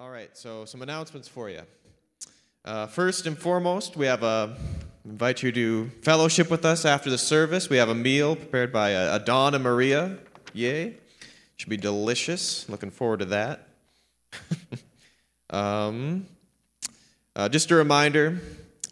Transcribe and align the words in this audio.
All 0.00 0.10
right, 0.10 0.30
so 0.36 0.64
some 0.64 0.80
announcements 0.82 1.26
for 1.26 1.50
you. 1.50 1.62
Uh, 2.64 2.86
first 2.86 3.26
and 3.26 3.36
foremost, 3.36 3.96
we 3.96 4.06
have 4.06 4.22
a 4.22 4.56
invite 5.04 5.42
you 5.42 5.50
to 5.50 5.90
fellowship 6.02 6.52
with 6.52 6.64
us 6.64 6.84
after 6.84 7.10
the 7.10 7.18
service. 7.18 7.68
We 7.68 7.78
have 7.78 7.88
a 7.88 7.96
meal 7.96 8.36
prepared 8.36 8.72
by 8.72 8.94
uh, 8.94 9.18
Don 9.18 9.56
and 9.56 9.64
Maria. 9.64 10.16
Yay! 10.52 10.94
Should 11.56 11.68
be 11.68 11.76
delicious. 11.76 12.68
Looking 12.68 12.92
forward 12.92 13.18
to 13.18 13.24
that. 13.24 13.66
um, 15.50 16.26
uh, 17.34 17.48
just 17.48 17.72
a 17.72 17.74
reminder. 17.74 18.40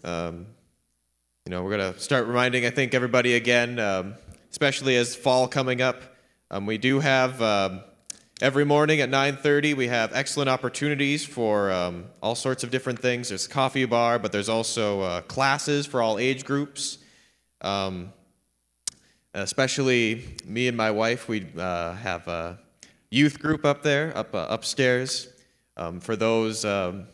Um, 0.02 0.46
you 1.44 1.50
know, 1.50 1.62
we're 1.62 1.70
gonna 1.70 1.96
start 2.00 2.26
reminding. 2.26 2.66
I 2.66 2.70
think 2.70 2.94
everybody 2.94 3.34
again, 3.34 3.78
um, 3.78 4.14
especially 4.50 4.96
as 4.96 5.14
fall 5.14 5.46
coming 5.46 5.80
up. 5.80 6.02
Um, 6.50 6.66
we 6.66 6.78
do 6.78 6.98
have. 6.98 7.40
Every 8.42 8.66
morning 8.66 9.00
at 9.00 9.08
9:30, 9.08 9.72
we 9.72 9.88
have 9.88 10.12
excellent 10.12 10.50
opportunities 10.50 11.24
for 11.24 11.72
um, 11.72 12.04
all 12.22 12.34
sorts 12.34 12.62
of 12.62 12.70
different 12.70 12.98
things. 12.98 13.30
There's 13.30 13.46
a 13.46 13.48
coffee 13.48 13.86
bar, 13.86 14.18
but 14.18 14.30
there's 14.30 14.50
also 14.50 15.00
uh, 15.00 15.20
classes 15.22 15.86
for 15.86 16.02
all 16.02 16.18
age 16.18 16.44
groups. 16.44 16.98
Um, 17.62 18.12
especially 19.32 20.36
me 20.44 20.68
and 20.68 20.76
my 20.76 20.90
wife, 20.90 21.28
we 21.28 21.46
uh, 21.56 21.94
have 21.94 22.28
a 22.28 22.58
youth 23.10 23.38
group 23.38 23.64
up 23.64 23.82
there, 23.82 24.14
up 24.14 24.34
uh, 24.34 24.46
upstairs, 24.50 25.28
um, 25.78 25.98
for 25.98 26.14
those 26.14 26.66
um, 26.66 27.06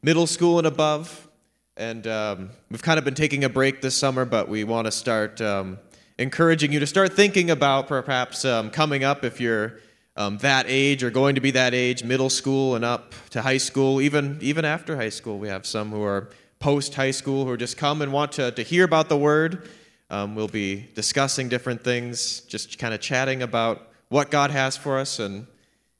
middle 0.00 0.28
school 0.28 0.58
and 0.58 0.66
above. 0.68 1.28
And 1.76 2.06
um, 2.06 2.50
we've 2.70 2.82
kind 2.82 3.00
of 3.00 3.04
been 3.04 3.16
taking 3.16 3.42
a 3.42 3.48
break 3.48 3.80
this 3.80 3.96
summer, 3.96 4.24
but 4.24 4.48
we 4.48 4.62
want 4.62 4.84
to 4.84 4.92
start 4.92 5.40
um, 5.40 5.80
encouraging 6.20 6.70
you 6.70 6.78
to 6.78 6.86
start 6.86 7.14
thinking 7.14 7.50
about 7.50 7.88
perhaps 7.88 8.42
coming 8.70 9.02
up 9.02 9.24
if 9.24 9.40
you're 9.40 9.80
um, 10.16 10.38
that 10.38 10.66
age 10.68 11.02
or 11.02 11.10
going 11.10 11.34
to 11.34 11.40
be 11.40 11.50
that 11.52 11.74
age, 11.74 12.04
middle 12.04 12.30
school 12.30 12.74
and 12.74 12.84
up 12.84 13.14
to 13.30 13.42
high 13.42 13.58
school, 13.58 14.00
even, 14.00 14.38
even 14.40 14.64
after 14.64 14.96
high 14.96 15.08
school. 15.08 15.38
We 15.38 15.48
have 15.48 15.66
some 15.66 15.90
who 15.90 16.02
are 16.02 16.30
post 16.58 16.94
high 16.94 17.10
school 17.10 17.44
who 17.44 17.56
just 17.56 17.76
come 17.76 18.02
and 18.02 18.12
want 18.12 18.32
to, 18.32 18.50
to 18.52 18.62
hear 18.62 18.84
about 18.84 19.08
the 19.08 19.16
Word. 19.16 19.68
Um, 20.10 20.34
we'll 20.34 20.48
be 20.48 20.88
discussing 20.94 21.48
different 21.48 21.82
things, 21.82 22.40
just 22.42 22.78
kind 22.78 22.92
of 22.92 23.00
chatting 23.00 23.42
about 23.42 23.88
what 24.10 24.30
God 24.30 24.50
has 24.50 24.76
for 24.76 24.98
us 24.98 25.18
and, 25.18 25.46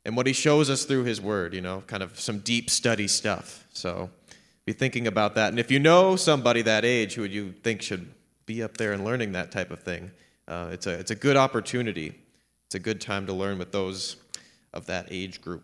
and 0.05 0.17
what 0.17 0.27
He 0.27 0.34
shows 0.34 0.69
us 0.69 0.84
through 0.84 1.05
His 1.05 1.20
Word, 1.20 1.55
you 1.55 1.62
know, 1.62 1.83
kind 1.87 2.03
of 2.03 2.20
some 2.20 2.41
deep 2.41 2.69
study 2.69 3.09
stuff. 3.09 3.67
So 3.72 4.11
be 4.67 4.75
thinking 4.75 5.06
about 5.06 5.34
that. 5.37 5.48
And 5.48 5.59
if 5.59 5.70
you 5.70 5.78
know 5.78 6.17
somebody 6.17 6.62
that 6.62 6.84
age 6.84 7.15
who 7.15 7.25
you 7.25 7.53
think 7.53 7.81
should 7.81 8.12
be 8.44 8.62
up 8.62 8.77
there 8.77 8.92
and 8.92 9.05
learning 9.05 9.33
that 9.33 9.50
type 9.50 9.70
of 9.70 9.81
thing, 9.81 10.11
uh, 10.47 10.69
it's, 10.70 10.87
a, 10.87 10.92
it's 10.92 11.11
a 11.11 11.15
good 11.15 11.37
opportunity 11.39 12.22
it's 12.73 12.75
a 12.75 12.81
good 12.81 13.03
time 13.03 13.27
to 13.27 13.34
learn 13.34 13.59
with 13.59 13.70
those 13.70 14.17
of 14.73 14.87
that 14.87 15.09
age 15.11 15.42
group. 15.42 15.62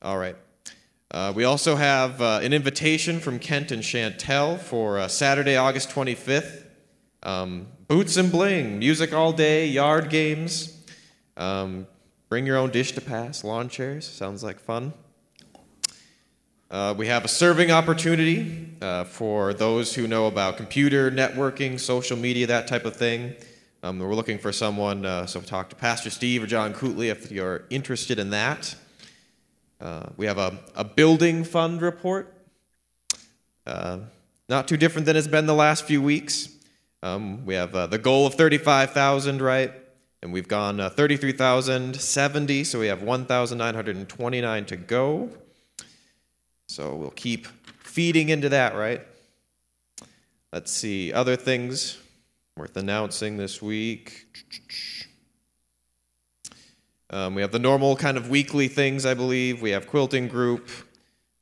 All 0.00 0.16
right. 0.16 0.36
Uh, 1.10 1.34
we 1.36 1.44
also 1.44 1.76
have 1.76 2.22
uh, 2.22 2.40
an 2.42 2.54
invitation 2.54 3.20
from 3.20 3.38
Kent 3.38 3.70
and 3.72 3.82
Chantel 3.82 4.58
for 4.58 4.98
uh, 4.98 5.06
Saturday, 5.06 5.56
August 5.56 5.90
25th. 5.90 6.64
Um, 7.22 7.66
boots 7.88 8.16
and 8.16 8.32
bling, 8.32 8.78
music 8.78 9.12
all 9.12 9.34
day, 9.34 9.66
yard 9.66 10.08
games. 10.08 10.82
Um, 11.36 11.86
bring 12.30 12.46
your 12.46 12.56
own 12.56 12.70
dish 12.70 12.92
to 12.92 13.02
pass, 13.02 13.44
lawn 13.44 13.68
chairs. 13.68 14.08
Sounds 14.08 14.42
like 14.42 14.60
fun. 14.60 14.94
Uh, 16.70 16.94
we 16.96 17.08
have 17.08 17.22
a 17.22 17.28
serving 17.28 17.70
opportunity 17.70 18.78
uh, 18.80 19.04
for 19.04 19.52
those 19.52 19.94
who 19.94 20.08
know 20.08 20.26
about 20.26 20.56
computer, 20.56 21.10
networking, 21.10 21.78
social 21.78 22.16
media, 22.16 22.46
that 22.46 22.66
type 22.66 22.86
of 22.86 22.96
thing. 22.96 23.34
Um, 23.82 23.98
we're 23.98 24.14
looking 24.14 24.36
for 24.36 24.52
someone, 24.52 25.06
uh, 25.06 25.24
so 25.24 25.40
talk 25.40 25.70
to 25.70 25.76
Pastor 25.76 26.10
Steve 26.10 26.42
or 26.42 26.46
John 26.46 26.74
Cootley 26.74 27.08
if 27.08 27.32
you're 27.32 27.64
interested 27.70 28.18
in 28.18 28.28
that. 28.28 28.74
Uh, 29.80 30.10
we 30.18 30.26
have 30.26 30.36
a, 30.36 30.58
a 30.76 30.84
building 30.84 31.44
fund 31.44 31.80
report. 31.80 32.30
Uh, 33.66 34.00
not 34.50 34.68
too 34.68 34.76
different 34.76 35.06
than 35.06 35.16
it's 35.16 35.26
been 35.26 35.46
the 35.46 35.54
last 35.54 35.84
few 35.84 36.02
weeks. 36.02 36.50
Um, 37.02 37.46
we 37.46 37.54
have 37.54 37.74
uh, 37.74 37.86
the 37.86 37.96
goal 37.96 38.26
of 38.26 38.34
35,000, 38.34 39.40
right? 39.40 39.72
And 40.20 40.30
we've 40.30 40.48
gone 40.48 40.78
uh, 40.78 40.90
33,070, 40.90 42.64
so 42.64 42.80
we 42.80 42.88
have 42.88 43.02
1,929 43.02 44.64
to 44.66 44.76
go. 44.76 45.30
So 46.68 46.96
we'll 46.96 47.12
keep 47.12 47.46
feeding 47.78 48.28
into 48.28 48.50
that, 48.50 48.74
right? 48.74 49.00
Let's 50.52 50.70
see, 50.70 51.14
other 51.14 51.36
things 51.36 51.96
worth 52.56 52.76
announcing 52.76 53.36
this 53.36 53.62
week. 53.62 54.26
Um, 57.10 57.34
we 57.34 57.42
have 57.42 57.52
the 57.52 57.58
normal 57.58 57.96
kind 57.96 58.16
of 58.16 58.28
weekly 58.28 58.68
things, 58.68 59.06
I 59.06 59.14
believe. 59.14 59.62
We 59.62 59.70
have 59.70 59.86
quilting 59.86 60.28
group. 60.28 60.68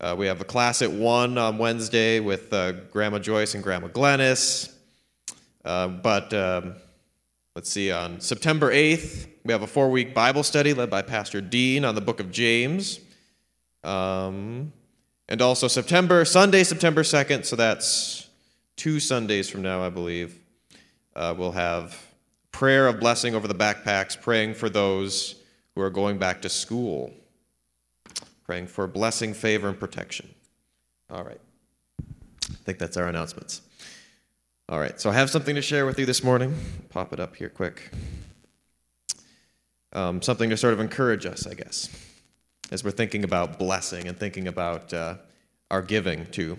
Uh, 0.00 0.14
we 0.16 0.26
have 0.26 0.40
a 0.40 0.44
class 0.44 0.80
at 0.80 0.92
1 0.92 1.36
on 1.36 1.58
Wednesday 1.58 2.20
with 2.20 2.52
uh, 2.52 2.72
Grandma 2.92 3.18
Joyce 3.18 3.54
and 3.54 3.64
Grandma 3.64 3.88
Glennis. 3.88 4.72
Uh, 5.64 5.88
but 5.88 6.32
um, 6.32 6.76
let's 7.54 7.70
see, 7.70 7.90
on 7.90 8.20
September 8.20 8.72
8th, 8.72 9.28
we 9.44 9.52
have 9.52 9.62
a 9.62 9.66
four 9.66 9.90
week 9.90 10.14
Bible 10.14 10.42
study 10.42 10.72
led 10.72 10.88
by 10.88 11.02
Pastor 11.02 11.40
Dean 11.40 11.84
on 11.84 11.94
the 11.94 12.00
book 12.00 12.20
of 12.20 12.30
James. 12.30 13.00
Um, 13.82 14.72
and 15.28 15.42
also 15.42 15.68
September, 15.68 16.24
Sunday, 16.24 16.64
September 16.64 17.02
2nd, 17.02 17.44
so 17.44 17.56
that's 17.56 18.28
two 18.76 19.00
Sundays 19.00 19.50
from 19.50 19.62
now, 19.62 19.82
I 19.82 19.90
believe. 19.90 20.38
Uh, 21.18 21.34
we'll 21.36 21.50
have 21.50 22.00
prayer 22.52 22.86
of 22.86 23.00
blessing 23.00 23.34
over 23.34 23.48
the 23.48 23.54
backpacks, 23.54 24.18
praying 24.18 24.54
for 24.54 24.70
those 24.70 25.34
who 25.74 25.80
are 25.80 25.90
going 25.90 26.16
back 26.16 26.40
to 26.40 26.48
school, 26.48 27.12
praying 28.46 28.68
for 28.68 28.86
blessing, 28.86 29.34
favor, 29.34 29.68
and 29.68 29.80
protection. 29.80 30.32
All 31.10 31.24
right. 31.24 31.40
I 32.00 32.54
think 32.64 32.78
that's 32.78 32.96
our 32.96 33.08
announcements. 33.08 33.62
All 34.68 34.78
right, 34.78 35.00
so 35.00 35.10
I 35.10 35.14
have 35.14 35.28
something 35.28 35.56
to 35.56 35.62
share 35.62 35.86
with 35.86 35.98
you 35.98 36.06
this 36.06 36.22
morning. 36.22 36.54
Pop 36.90 37.12
it 37.12 37.18
up 37.18 37.34
here 37.34 37.48
quick. 37.48 37.90
Um, 39.92 40.22
something 40.22 40.50
to 40.50 40.56
sort 40.56 40.72
of 40.72 40.78
encourage 40.78 41.26
us, 41.26 41.48
I 41.48 41.54
guess, 41.54 41.88
as 42.70 42.84
we're 42.84 42.92
thinking 42.92 43.24
about 43.24 43.58
blessing 43.58 44.06
and 44.06 44.16
thinking 44.16 44.46
about 44.46 44.94
uh, 44.94 45.16
our 45.68 45.82
giving 45.82 46.26
too. 46.26 46.58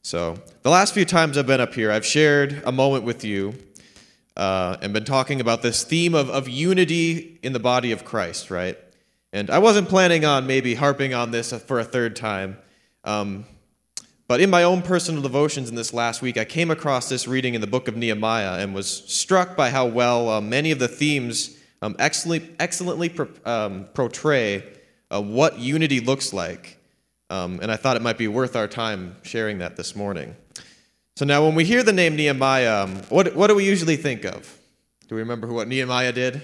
So, 0.00 0.38
the 0.62 0.70
last 0.70 0.94
few 0.94 1.04
times 1.04 1.36
I've 1.36 1.48
been 1.48 1.60
up 1.60 1.74
here, 1.74 1.90
I've 1.90 2.06
shared 2.06 2.62
a 2.64 2.72
moment 2.72 3.04
with 3.04 3.22
you 3.22 3.54
uh, 4.36 4.76
and 4.82 4.92
been 4.92 5.04
talking 5.04 5.40
about 5.40 5.62
this 5.62 5.84
theme 5.84 6.14
of, 6.14 6.28
of 6.30 6.48
unity 6.48 7.38
in 7.42 7.52
the 7.52 7.58
body 7.58 7.92
of 7.92 8.04
Christ, 8.04 8.50
right? 8.50 8.78
And 9.32 9.50
I 9.50 9.58
wasn't 9.58 9.88
planning 9.88 10.24
on 10.24 10.46
maybe 10.46 10.74
harping 10.74 11.14
on 11.14 11.30
this 11.30 11.52
for 11.52 11.78
a 11.78 11.84
third 11.84 12.16
time. 12.16 12.58
Um, 13.04 13.44
but 14.28 14.40
in 14.40 14.50
my 14.50 14.62
own 14.62 14.82
personal 14.82 15.22
devotions 15.22 15.68
in 15.68 15.74
this 15.74 15.92
last 15.92 16.22
week, 16.22 16.36
I 16.36 16.44
came 16.44 16.70
across 16.70 17.08
this 17.08 17.28
reading 17.28 17.54
in 17.54 17.60
the 17.60 17.66
book 17.66 17.88
of 17.88 17.96
Nehemiah 17.96 18.58
and 18.58 18.74
was 18.74 18.88
struck 18.88 19.56
by 19.56 19.70
how 19.70 19.86
well 19.86 20.28
uh, 20.28 20.40
many 20.40 20.70
of 20.70 20.78
the 20.78 20.88
themes 20.88 21.56
um, 21.82 21.94
excellently, 21.98 22.54
excellently 22.58 23.08
pro, 23.08 23.28
um, 23.44 23.84
portray 23.94 24.64
uh, 25.10 25.22
what 25.22 25.58
unity 25.58 26.00
looks 26.00 26.32
like 26.32 26.76
um, 27.30 27.58
and 27.60 27.72
I 27.72 27.76
thought 27.76 27.96
it 27.96 28.02
might 28.02 28.18
be 28.18 28.28
worth 28.28 28.54
our 28.54 28.68
time 28.68 29.16
sharing 29.22 29.58
that 29.58 29.76
this 29.76 29.96
morning. 29.96 30.36
So 31.16 31.24
now, 31.24 31.46
when 31.46 31.54
we 31.54 31.64
hear 31.64 31.82
the 31.82 31.94
name 31.94 32.14
Nehemiah, 32.14 32.84
um, 32.84 32.96
what, 33.08 33.34
what 33.34 33.46
do 33.46 33.54
we 33.54 33.64
usually 33.64 33.96
think 33.96 34.24
of? 34.24 34.58
Do 35.08 35.14
we 35.14 35.22
remember 35.22 35.46
what 35.46 35.66
Nehemiah 35.66 36.12
did? 36.12 36.42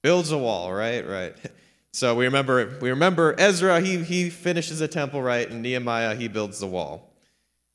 Builds 0.00 0.32
a 0.32 0.38
wall, 0.38 0.72
right? 0.72 1.06
Right. 1.06 1.34
So 1.94 2.14
we 2.14 2.24
remember 2.24 2.78
we 2.80 2.88
remember 2.88 3.34
Ezra. 3.36 3.78
He 3.82 4.02
he 4.02 4.30
finishes 4.30 4.78
the 4.78 4.88
temple, 4.88 5.20
right? 5.20 5.46
And 5.50 5.60
Nehemiah 5.60 6.14
he 6.14 6.26
builds 6.26 6.58
the 6.58 6.66
wall. 6.66 7.12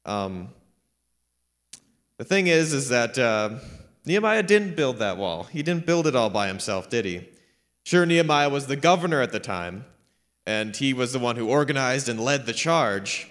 Um, 0.05 0.49
the 2.17 2.23
thing 2.23 2.47
is, 2.47 2.73
is 2.73 2.89
that 2.89 3.19
uh, 3.19 3.59
Nehemiah 4.05 4.41
didn't 4.41 4.75
build 4.75 4.97
that 4.97 5.17
wall. 5.17 5.43
He 5.43 5.61
didn't 5.61 5.85
build 5.85 6.07
it 6.07 6.15
all 6.15 6.31
by 6.31 6.47
himself, 6.47 6.89
did 6.89 7.05
he? 7.05 7.29
Sure, 7.83 8.07
Nehemiah 8.07 8.49
was 8.49 8.65
the 8.65 8.75
governor 8.75 9.21
at 9.21 9.31
the 9.31 9.39
time, 9.39 9.85
and 10.47 10.75
he 10.75 10.95
was 10.95 11.13
the 11.13 11.19
one 11.19 11.35
who 11.35 11.47
organized 11.47 12.09
and 12.09 12.19
led 12.19 12.47
the 12.47 12.53
charge. 12.53 13.29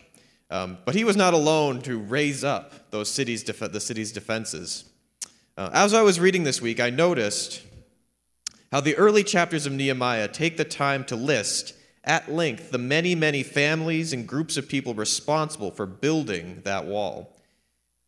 Um, 0.51 0.79
but 0.85 0.95
he 0.95 1.05
was 1.05 1.17
not 1.17 1.35
alone 1.35 1.83
to 1.83 1.99
raise 1.99 2.45
up 2.45 2.91
those 2.91 3.09
cities, 3.11 3.43
def- 3.43 3.73
the 3.73 3.81
city's 3.81 4.13
defenses. 4.13 4.85
Uh, 5.57 5.71
as 5.73 5.93
I 5.93 6.03
was 6.03 6.21
reading 6.21 6.45
this 6.45 6.63
week, 6.63 6.79
I 6.79 6.91
noticed 6.91 7.63
how 8.71 8.81
the 8.81 8.97
early 8.97 9.25
chapters 9.25 9.67
of 9.67 9.73
Nehemiah 9.73 10.29
take 10.29 10.57
the 10.57 10.65
time 10.65 11.05
to 11.05 11.17
list 11.17 11.75
at 12.05 12.31
length 12.31 12.71
the 12.71 12.79
many, 12.79 13.15
many 13.15 13.43
families 13.43 14.13
and 14.13 14.29
groups 14.29 14.57
of 14.57 14.69
people 14.69 14.95
responsible 14.95 15.71
for 15.71 15.87
building 15.87 16.61
that 16.65 16.85
wall. 16.85 17.33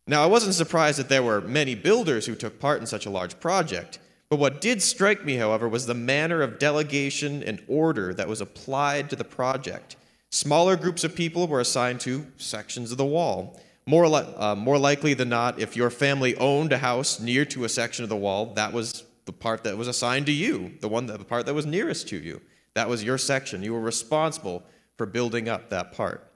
Now, 0.07 0.23
I 0.23 0.27
wasn't 0.27 0.55
surprised 0.55 0.97
that 0.99 1.09
there 1.09 1.21
were 1.21 1.41
many 1.41 1.75
builders 1.75 2.25
who 2.25 2.35
took 2.35 2.59
part 2.59 2.79
in 2.79 2.87
such 2.87 3.05
a 3.05 3.11
large 3.11 3.39
project. 3.39 3.99
But 4.29 4.39
what 4.39 4.61
did 4.61 4.81
strike 4.81 5.25
me, 5.25 5.35
however, 5.35 5.67
was 5.67 5.85
the 5.85 5.93
manner 5.93 6.41
of 6.41 6.59
delegation 6.59 7.43
and 7.43 7.63
order 7.67 8.13
that 8.13 8.27
was 8.27 8.41
applied 8.41 9.09
to 9.09 9.15
the 9.15 9.23
project. 9.23 9.95
Smaller 10.31 10.75
groups 10.75 11.03
of 11.03 11.15
people 11.15 11.47
were 11.47 11.59
assigned 11.59 11.99
to 12.01 12.27
sections 12.37 12.91
of 12.91 12.97
the 12.97 13.05
wall. 13.05 13.59
More, 13.85 14.07
li- 14.07 14.33
uh, 14.37 14.55
more 14.55 14.77
likely 14.77 15.15
than 15.15 15.29
not, 15.29 15.59
if 15.59 15.75
your 15.75 15.89
family 15.89 16.35
owned 16.35 16.71
a 16.71 16.77
house 16.77 17.19
near 17.19 17.45
to 17.45 17.63
a 17.63 17.69
section 17.69 18.03
of 18.03 18.09
the 18.09 18.15
wall, 18.15 18.53
that 18.53 18.71
was 18.71 19.03
the 19.25 19.33
part 19.33 19.63
that 19.63 19.77
was 19.77 19.87
assigned 19.87 20.27
to 20.27 20.31
you, 20.31 20.77
the 20.81 20.87
one 20.89 21.07
that, 21.07 21.17
the 21.17 21.25
part 21.25 21.47
that 21.47 21.55
was 21.55 21.65
nearest 21.65 22.07
to 22.09 22.17
you. 22.17 22.41
That 22.75 22.87
was 22.87 23.03
your 23.03 23.17
section. 23.17 23.63
You 23.63 23.73
were 23.73 23.79
responsible 23.79 24.63
for 24.97 25.07
building 25.07 25.49
up 25.49 25.69
that 25.69 25.91
part. 25.91 26.31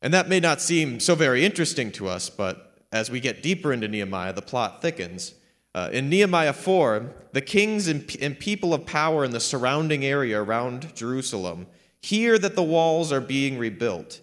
And 0.00 0.14
that 0.14 0.28
may 0.28 0.38
not 0.38 0.60
seem 0.60 1.00
so 1.00 1.16
very 1.16 1.44
interesting 1.44 1.90
to 1.92 2.06
us, 2.08 2.30
but 2.30 2.84
as 2.92 3.10
we 3.10 3.18
get 3.18 3.42
deeper 3.42 3.72
into 3.72 3.88
Nehemiah, 3.88 4.32
the 4.32 4.42
plot 4.42 4.80
thickens. 4.80 5.34
Uh, 5.74 5.90
in 5.92 6.08
Nehemiah 6.08 6.52
4, 6.52 7.12
the 7.32 7.40
kings 7.40 7.88
and, 7.88 8.16
and 8.20 8.38
people 8.38 8.72
of 8.72 8.86
power 8.86 9.24
in 9.24 9.32
the 9.32 9.40
surrounding 9.40 10.04
area 10.04 10.40
around 10.40 10.94
Jerusalem 10.94 11.66
hear 12.02 12.38
that 12.38 12.54
the 12.54 12.62
walls 12.62 13.12
are 13.12 13.20
being 13.20 13.58
rebuilt 13.58 14.20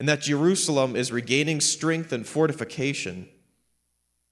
and 0.00 0.08
that 0.08 0.22
Jerusalem 0.22 0.96
is 0.96 1.12
regaining 1.12 1.60
strength 1.60 2.10
and 2.12 2.26
fortification. 2.26 3.28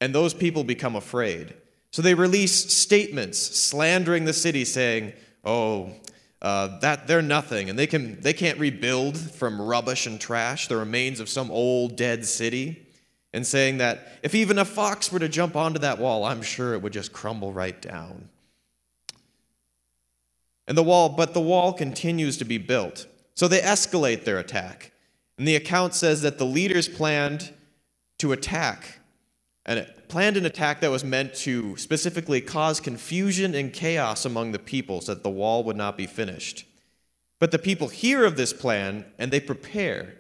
And 0.01 0.15
those 0.15 0.33
people 0.33 0.65
become 0.65 0.97
afraid. 0.97 1.55
So 1.91 2.03
they 2.03 2.15
release 2.15 2.73
statements 2.73 3.39
slandering 3.39 4.25
the 4.25 4.33
city, 4.33 4.65
saying, 4.65 5.13
Oh, 5.45 5.93
uh, 6.41 6.79
that 6.81 7.07
they're 7.07 7.23
nothing, 7.23 7.69
and 7.69 7.79
they, 7.79 7.87
can, 7.87 8.21
they 8.21 8.33
can't 8.33 8.59
rebuild 8.59 9.19
from 9.19 9.61
rubbish 9.61 10.07
and 10.07 10.21
trash 10.21 10.69
the 10.69 10.77
remains 10.77 11.21
of 11.21 11.29
some 11.29 11.51
old 11.51 11.97
dead 11.97 12.25
city. 12.25 12.85
And 13.35 13.47
saying 13.47 13.79
that 13.79 14.09
if 14.23 14.35
even 14.35 14.59
a 14.59 14.65
fox 14.65 15.13
were 15.13 15.19
to 15.19 15.29
jump 15.29 15.55
onto 15.55 15.81
that 15.81 15.99
wall, 15.99 16.25
I'm 16.25 16.41
sure 16.41 16.73
it 16.73 16.81
would 16.81 16.95
just 16.95 17.13
crumble 17.13 17.53
right 17.53 17.81
down. 17.81 18.31
And 20.69 20.77
the 20.77 20.83
wall, 20.83 21.09
but 21.09 21.33
the 21.35 21.41
wall 21.41 21.73
continues 21.73 22.37
to 22.37 22.45
be 22.45 22.59
built. 22.59 23.07
So 23.35 23.49
they 23.49 23.61
escalate 23.61 24.25
their 24.25 24.39
attack. 24.39 24.93
And 25.39 25.49
the 25.49 25.57
account 25.57 25.95
says 25.95 26.23
that 26.23 26.37
the 26.37 26.45
leaders 26.45 26.89
planned 26.89 27.53
to 28.19 28.33
attack, 28.33 28.99
and 29.65 29.87
planned 30.09 30.37
an 30.37 30.45
attack 30.45 30.81
that 30.81 30.91
was 30.91 31.05
meant 31.05 31.35
to 31.35 31.77
specifically 31.77 32.41
cause 32.41 32.81
confusion 32.81 33.55
and 33.55 33.73
chaos 33.73 34.25
among 34.25 34.53
the 34.53 34.59
people 34.59 35.01
so 35.01 35.15
that 35.15 35.23
the 35.23 35.31
wall 35.31 35.63
would 35.65 35.77
not 35.77 35.97
be 35.97 36.07
finished. 36.07 36.67
But 37.39 37.53
the 37.53 37.59
people 37.59 37.89
hear 37.89 38.25
of 38.25 38.37
this 38.37 38.53
plan 38.53 39.05
and 39.19 39.31
they 39.31 39.41
prepare. 39.41 40.15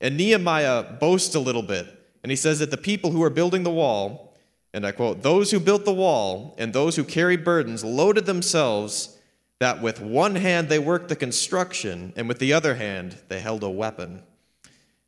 And 0.00 0.16
Nehemiah 0.16 0.82
boasts 0.82 1.34
a 1.34 1.40
little 1.40 1.62
bit, 1.62 1.86
and 2.22 2.30
he 2.30 2.36
says 2.36 2.58
that 2.58 2.70
the 2.70 2.76
people 2.76 3.12
who 3.12 3.22
are 3.22 3.30
building 3.30 3.62
the 3.62 3.70
wall, 3.70 4.34
and 4.74 4.84
I 4.84 4.92
quote, 4.92 5.22
those 5.22 5.52
who 5.52 5.60
built 5.60 5.84
the 5.84 5.94
wall 5.94 6.54
and 6.58 6.72
those 6.72 6.96
who 6.96 7.04
carried 7.04 7.44
burdens 7.44 7.84
loaded 7.84 8.26
themselves 8.26 9.15
that 9.58 9.80
with 9.80 10.00
one 10.00 10.36
hand 10.36 10.68
they 10.68 10.78
worked 10.78 11.08
the 11.08 11.16
construction, 11.16 12.12
and 12.16 12.28
with 12.28 12.38
the 12.38 12.52
other 12.52 12.74
hand 12.74 13.18
they 13.28 13.40
held 13.40 13.62
a 13.62 13.70
weapon. 13.70 14.22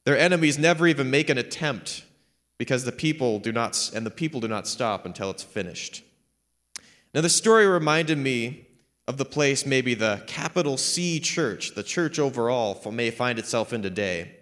Their 0.05 0.19
enemies 0.19 0.59
never 0.59 0.87
even 0.87 1.11
make 1.11 1.29
an 1.29 1.39
attempt 1.39 2.05
because 2.56 2.85
the 2.85 2.93
people 2.93 3.39
do 3.39 3.53
not 3.53 3.91
and 3.95 4.05
the 4.06 4.11
people 4.11 4.41
do 4.41 4.49
not 4.49 4.67
stop 4.67 5.05
until 5.05 5.31
it's 5.31 5.43
finished. 5.43 6.03
Now 7.15 7.21
the 7.21 7.29
story 7.29 7.67
reminded 7.67 8.19
me 8.19 8.67
of 9.06 9.17
the 9.17 9.25
place 9.25 9.65
maybe 9.65 9.95
the 9.95 10.23
capital 10.27 10.77
C 10.77 11.19
church, 11.21 11.75
the 11.75 11.83
church 11.83 12.19
overall 12.19 12.81
may 12.91 13.11
find 13.11 13.39
itself 13.39 13.73
in 13.73 13.83
today. 13.83 14.37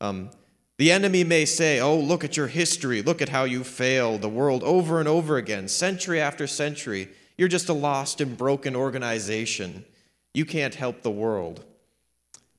Um, 0.00 0.30
the 0.78 0.92
enemy 0.92 1.24
may 1.24 1.46
say, 1.46 1.80
Oh, 1.80 1.96
look 1.96 2.22
at 2.22 2.36
your 2.36 2.48
history. 2.48 3.00
Look 3.00 3.22
at 3.22 3.30
how 3.30 3.44
you 3.44 3.64
failed 3.64 4.20
the 4.20 4.28
world 4.28 4.62
over 4.62 4.98
and 4.98 5.08
over 5.08 5.38
again, 5.38 5.68
century 5.68 6.20
after 6.20 6.46
century. 6.46 7.08
You're 7.38 7.48
just 7.48 7.68
a 7.68 7.74
lost 7.74 8.20
and 8.20 8.36
broken 8.36 8.74
organization. 8.74 9.84
You 10.32 10.44
can't 10.44 10.74
help 10.74 11.02
the 11.02 11.10
world. 11.10 11.64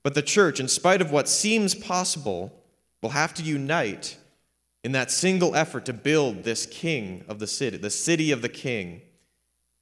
But 0.04 0.14
the 0.14 0.22
church, 0.22 0.60
in 0.60 0.68
spite 0.68 1.02
of 1.02 1.12
what 1.12 1.28
seems 1.28 1.76
possible, 1.76 2.54
will 3.02 3.10
have 3.10 3.34
to 3.36 3.44
unite 3.44 4.18
in 4.84 4.92
that 4.94 5.12
single 5.12 5.56
effort 5.56 5.86
to 5.86 5.94
build 5.94 6.44
this 6.44 6.66
king 6.66 7.26
of 7.28 7.40
the 7.40 7.48
city, 7.48 7.78
the 7.78 7.90
city 7.90 8.32
of 8.32 8.42
the 8.42 8.50
king. 8.50 9.02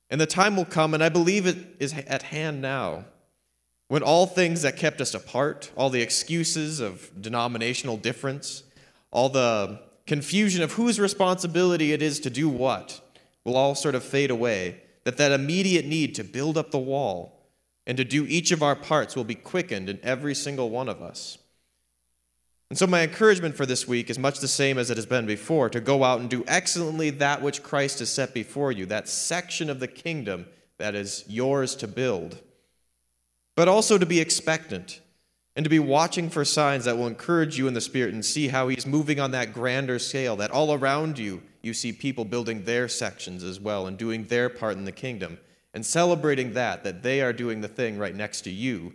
And 0.10 0.20
the 0.20 0.26
time 0.26 0.56
will 0.56 0.66
come, 0.66 0.94
and 0.94 1.04
I 1.04 1.10
believe 1.10 1.46
it 1.46 1.58
is 1.80 1.94
at 1.94 2.24
hand 2.24 2.62
now, 2.62 3.06
when 3.88 4.02
all 4.02 4.26
things 4.26 4.64
that 4.64 4.78
kept 4.78 5.00
us 5.02 5.14
apart, 5.14 5.72
all 5.76 5.90
the 5.90 6.02
excuses 6.02 6.80
of 6.80 7.12
denominational 7.22 7.98
difference, 7.98 8.64
all 9.12 9.30
the 9.30 9.80
confusion 10.08 10.64
of 10.64 10.74
whose 10.74 11.00
responsibility 11.00 11.94
it 11.94 12.02
is 12.02 12.20
to 12.22 12.30
do 12.30 12.50
what, 12.50 13.00
will 13.44 13.56
all 13.56 13.76
sort 13.76 13.96
of 13.96 14.04
fade 14.04 14.32
away. 14.32 14.82
That 15.06 15.18
that 15.18 15.32
immediate 15.32 15.86
need 15.86 16.16
to 16.16 16.24
build 16.24 16.58
up 16.58 16.72
the 16.72 16.78
wall 16.78 17.36
and 17.88 17.98
to 17.98 18.04
do 18.04 18.26
each 18.26 18.52
of 18.52 18.64
our 18.64 18.76
parts 18.76 19.16
will 19.16 19.24
be 19.24 19.36
quickened 19.36 19.90
in 19.90 20.00
every 20.04 20.36
single 20.36 20.70
one 20.70 20.90
of 20.90 21.02
us. 21.02 21.38
And 22.70 22.80
so, 22.80 22.88
my 22.88 23.04
encouragement 23.04 23.56
for 23.56 23.66
this 23.66 23.88
week 23.88 24.10
is 24.10 24.18
much 24.18 24.40
the 24.40 24.48
same 24.48 24.80
as 24.80 24.90
it 24.90 24.98
has 24.98 25.06
been 25.06 25.28
before 25.28 25.70
to 25.70 25.80
go 25.80 26.04
out 26.04 26.20
and 26.20 26.30
do 26.30 26.44
excellently 26.48 27.12
that 27.12 27.42
which 27.42 27.62
Christ 27.62 28.00
has 28.00 28.10
set 28.10 28.34
before 28.34 28.72
you, 28.72 28.88
that 28.88 29.08
section 29.08 29.70
of 29.70 29.80
the 29.80 29.88
kingdom 29.88 30.48
that 30.78 30.96
is 30.96 31.24
yours 31.28 31.76
to 31.76 31.88
build. 31.88 32.42
But 33.56 33.68
also 33.68 33.98
to 33.98 34.06
be 34.06 34.20
expectant 34.20 35.00
and 35.56 35.64
to 35.64 35.70
be 35.70 35.80
watching 35.80 36.30
for 36.30 36.44
signs 36.44 36.86
that 36.86 36.98
will 36.98 37.08
encourage 37.08 37.58
you 37.58 37.68
in 37.68 37.74
the 37.74 37.82
Spirit 37.82 38.14
and 38.14 38.26
see 38.26 38.50
how 38.50 38.68
He's 38.68 38.86
moving 38.86 39.20
on 39.20 39.32
that 39.32 39.54
grander 39.54 40.00
scale, 40.00 40.36
that 40.36 40.52
all 40.52 40.74
around 40.74 41.18
you, 41.18 41.42
you 41.62 41.74
see 41.74 41.92
people 41.92 42.26
building 42.26 42.64
their 42.64 42.88
sections 42.88 43.44
as 43.44 43.60
well 43.60 43.88
and 43.88 43.98
doing 43.98 44.26
their 44.26 44.50
part 44.50 44.78
in 44.78 44.86
the 44.86 44.92
kingdom 44.92 45.40
and 45.74 45.86
celebrating 45.86 46.54
that, 46.54 46.84
that 46.84 47.04
they 47.04 47.22
are 47.22 47.34
doing 47.34 47.62
the 47.62 47.68
thing 47.68 47.98
right 47.98 48.16
next 48.16 48.42
to 48.42 48.50
you 48.50 48.94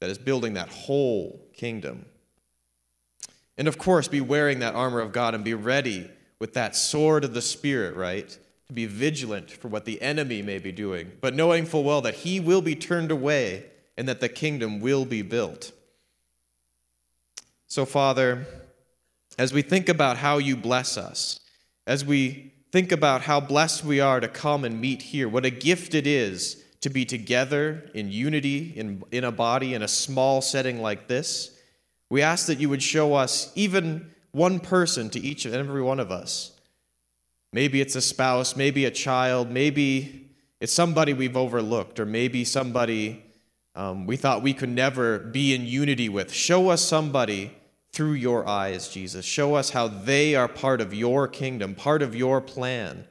that 0.00 0.10
is 0.10 0.18
building 0.18 0.54
that 0.54 0.68
whole 0.68 1.40
kingdom. 1.54 2.06
And 3.56 3.68
of 3.68 3.78
course, 3.78 4.08
be 4.08 4.20
wearing 4.20 4.58
that 4.58 4.74
armor 4.74 5.00
of 5.00 5.12
God 5.12 5.34
and 5.34 5.44
be 5.44 5.54
ready 5.54 6.10
with 6.38 6.54
that 6.54 6.74
sword 6.74 7.24
of 7.24 7.32
the 7.32 7.40
Spirit, 7.40 7.94
right? 7.94 8.28
To 8.66 8.72
be 8.72 8.86
vigilant 8.86 9.50
for 9.50 9.68
what 9.68 9.84
the 9.84 10.00
enemy 10.02 10.42
may 10.42 10.58
be 10.58 10.72
doing, 10.72 11.12
but 11.20 11.34
knowing 11.34 11.64
full 11.64 11.84
well 11.84 12.00
that 12.02 12.14
he 12.14 12.40
will 12.40 12.62
be 12.62 12.74
turned 12.74 13.10
away 13.10 13.66
and 13.96 14.08
that 14.08 14.20
the 14.20 14.28
kingdom 14.28 14.80
will 14.80 15.04
be 15.04 15.22
built. 15.22 15.72
So, 17.66 17.84
Father, 17.84 18.46
as 19.38 19.52
we 19.52 19.62
think 19.62 19.88
about 19.88 20.18
how 20.18 20.38
you 20.38 20.56
bless 20.56 20.96
us, 20.96 21.40
as 21.86 22.04
we 22.04 22.54
Think 22.74 22.90
about 22.90 23.22
how 23.22 23.38
blessed 23.38 23.84
we 23.84 24.00
are 24.00 24.18
to 24.18 24.26
come 24.26 24.64
and 24.64 24.80
meet 24.80 25.00
here. 25.00 25.28
What 25.28 25.44
a 25.44 25.50
gift 25.50 25.94
it 25.94 26.08
is 26.08 26.60
to 26.80 26.90
be 26.90 27.04
together 27.04 27.88
in 27.94 28.10
unity, 28.10 28.72
in, 28.74 29.04
in 29.12 29.22
a 29.22 29.30
body, 29.30 29.74
in 29.74 29.82
a 29.84 29.86
small 29.86 30.42
setting 30.42 30.82
like 30.82 31.06
this. 31.06 31.56
We 32.10 32.20
ask 32.20 32.46
that 32.46 32.58
you 32.58 32.68
would 32.68 32.82
show 32.82 33.14
us 33.14 33.52
even 33.54 34.10
one 34.32 34.58
person 34.58 35.08
to 35.10 35.20
each 35.20 35.44
and 35.44 35.54
every 35.54 35.82
one 35.82 36.00
of 36.00 36.10
us. 36.10 36.58
Maybe 37.52 37.80
it's 37.80 37.94
a 37.94 38.00
spouse, 38.00 38.56
maybe 38.56 38.86
a 38.86 38.90
child, 38.90 39.52
maybe 39.52 40.32
it's 40.60 40.72
somebody 40.72 41.12
we've 41.12 41.36
overlooked, 41.36 42.00
or 42.00 42.06
maybe 42.06 42.44
somebody 42.44 43.23
um, 43.74 44.06
we 44.06 44.16
thought 44.16 44.42
we 44.42 44.54
could 44.54 44.68
never 44.68 45.18
be 45.18 45.54
in 45.54 45.66
unity 45.66 46.08
with. 46.08 46.32
Show 46.32 46.68
us 46.68 46.82
somebody 46.82 47.52
through 47.92 48.12
your 48.12 48.46
eyes, 48.46 48.88
Jesus. 48.88 49.24
Show 49.24 49.54
us 49.54 49.70
how 49.70 49.88
they 49.88 50.34
are 50.34 50.48
part 50.48 50.80
of 50.80 50.92
your 50.92 51.28
kingdom, 51.28 51.74
part 51.74 52.02
of 52.02 52.14
your 52.14 52.40
plan. 52.40 53.06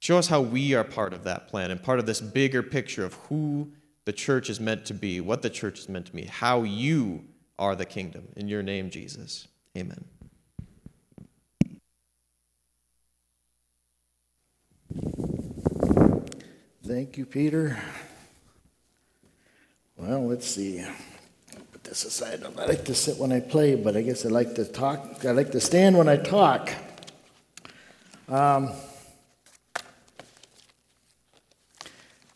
Show 0.00 0.18
us 0.18 0.28
how 0.28 0.40
we 0.40 0.74
are 0.74 0.84
part 0.84 1.12
of 1.12 1.24
that 1.24 1.48
plan 1.48 1.70
and 1.70 1.82
part 1.82 1.98
of 1.98 2.06
this 2.06 2.20
bigger 2.20 2.62
picture 2.62 3.04
of 3.04 3.14
who 3.14 3.72
the 4.04 4.12
church 4.12 4.50
is 4.50 4.60
meant 4.60 4.84
to 4.86 4.94
be, 4.94 5.20
what 5.20 5.42
the 5.42 5.50
church 5.50 5.78
is 5.78 5.88
meant 5.88 6.06
to 6.06 6.12
be, 6.12 6.24
how 6.24 6.62
you 6.62 7.24
are 7.58 7.74
the 7.74 7.86
kingdom. 7.86 8.28
In 8.36 8.48
your 8.48 8.62
name, 8.62 8.90
Jesus. 8.90 9.48
Amen. 9.76 10.04
Thank 16.86 17.16
you, 17.16 17.24
Peter. 17.24 17.78
Well, 19.96 20.26
let's 20.26 20.46
see 20.46 20.84
Put 21.70 21.84
this 21.84 22.04
aside. 22.04 22.42
I 22.58 22.66
like 22.66 22.84
to 22.86 22.94
sit 22.94 23.16
when 23.16 23.30
I 23.30 23.38
play, 23.38 23.76
but 23.76 23.96
I 23.96 24.02
guess 24.02 24.26
I 24.26 24.28
like 24.28 24.56
to 24.56 24.64
talk. 24.64 25.24
I 25.24 25.30
like 25.30 25.52
to 25.52 25.60
stand 25.60 25.96
when 25.96 26.08
I 26.08 26.16
talk. 26.16 26.72
Um, 28.28 28.72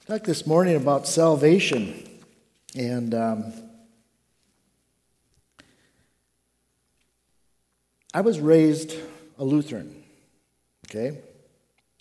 talked 0.06 0.24
this 0.24 0.46
morning 0.46 0.76
about 0.76 1.08
salvation, 1.08 2.08
and 2.76 3.12
um, 3.12 3.52
I 8.14 8.20
was 8.20 8.38
raised 8.38 8.94
a 9.36 9.44
Lutheran. 9.44 10.04
Okay, 10.88 11.18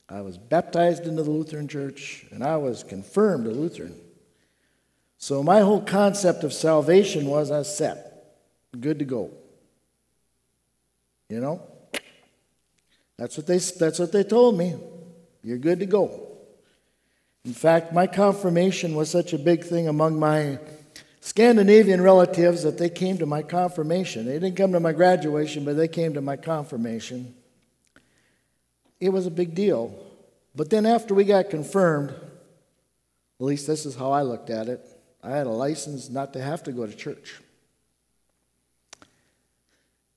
I 0.07 0.21
was 0.21 0.37
baptized 0.37 1.07
into 1.07 1.23
the 1.23 1.31
Lutheran 1.31 1.67
Church, 1.67 2.27
and 2.29 2.43
I 2.43 2.57
was 2.57 2.83
confirmed 2.83 3.47
a 3.47 3.51
Lutheran. 3.51 3.99
So 5.17 5.41
my 5.41 5.61
whole 5.61 5.81
concept 5.81 6.43
of 6.43 6.53
salvation 6.53 7.25
was 7.25 7.51
I 7.51 7.63
set, 7.63 8.35
good 8.79 8.99
to 8.99 9.05
go. 9.05 9.31
You 11.29 11.41
know? 11.41 11.61
That's 13.17 13.35
what 13.35 13.47
they 13.47 13.57
that's 13.57 13.99
what 13.99 14.11
they 14.11 14.23
told 14.23 14.57
me. 14.57 14.75
You're 15.43 15.57
good 15.57 15.79
to 15.79 15.85
go. 15.85 16.27
In 17.45 17.53
fact, 17.53 17.93
my 17.93 18.05
confirmation 18.05 18.93
was 18.95 19.09
such 19.09 19.33
a 19.33 19.39
big 19.39 19.63
thing 19.63 19.87
among 19.87 20.19
my 20.19 20.59
Scandinavian 21.21 22.01
relatives 22.01 22.63
that 22.63 22.77
they 22.77 22.89
came 22.89 23.17
to 23.17 23.25
my 23.25 23.41
confirmation. 23.41 24.25
They 24.25 24.39
didn't 24.39 24.55
come 24.55 24.71
to 24.73 24.79
my 24.79 24.93
graduation, 24.93 25.65
but 25.65 25.77
they 25.77 25.87
came 25.87 26.13
to 26.13 26.21
my 26.21 26.35
confirmation. 26.37 27.33
It 28.99 29.09
was 29.09 29.25
a 29.25 29.31
big 29.31 29.55
deal. 29.55 29.97
But 30.55 30.69
then 30.69 30.85
after 30.85 31.13
we 31.13 31.23
got 31.23 31.49
confirmed, 31.49 32.09
at 32.11 33.45
least 33.45 33.67
this 33.67 33.85
is 33.85 33.95
how 33.95 34.11
I 34.11 34.21
looked 34.23 34.49
at 34.49 34.67
it, 34.67 34.85
I 35.23 35.31
had 35.31 35.47
a 35.47 35.51
license 35.51 36.09
not 36.09 36.33
to 36.33 36.41
have 36.41 36.63
to 36.63 36.71
go 36.71 36.85
to 36.85 36.95
church. 36.95 37.41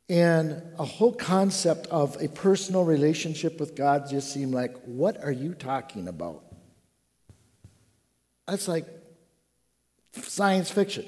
And 0.09 0.61
a 0.77 0.85
whole 0.85 1.13
concept 1.13 1.87
of 1.87 2.21
a 2.21 2.27
personal 2.27 2.85
relationship 2.85 3.61
with 3.61 3.77
God 3.77 4.11
just 4.11 4.33
seemed 4.33 4.53
like, 4.53 4.77
what 4.85 5.23
are 5.23 5.31
you 5.31 5.55
talking 5.55 6.09
about? 6.09 6.43
That's 8.49 8.67
like 8.67 8.87
science 10.13 10.69
fiction, 10.69 11.07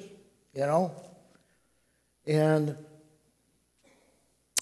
you 0.55 0.61
know? 0.61 0.93
And 2.29 2.77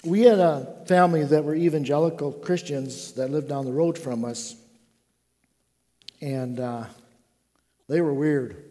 we 0.03 0.23
had 0.23 0.39
a 0.39 0.85
family 0.87 1.25
that 1.25 1.45
were 1.45 1.55
evangelical 1.55 2.33
Christians 2.33 3.13
that 3.13 3.31
lived 3.31 3.51
down 3.51 3.67
the 3.67 3.73
road 3.73 3.99
from 3.99 4.25
us. 4.25 4.57
And 6.23 6.59
uh, 6.59 6.85
they 7.89 8.01
were 8.01 8.15
weird. 8.15 8.70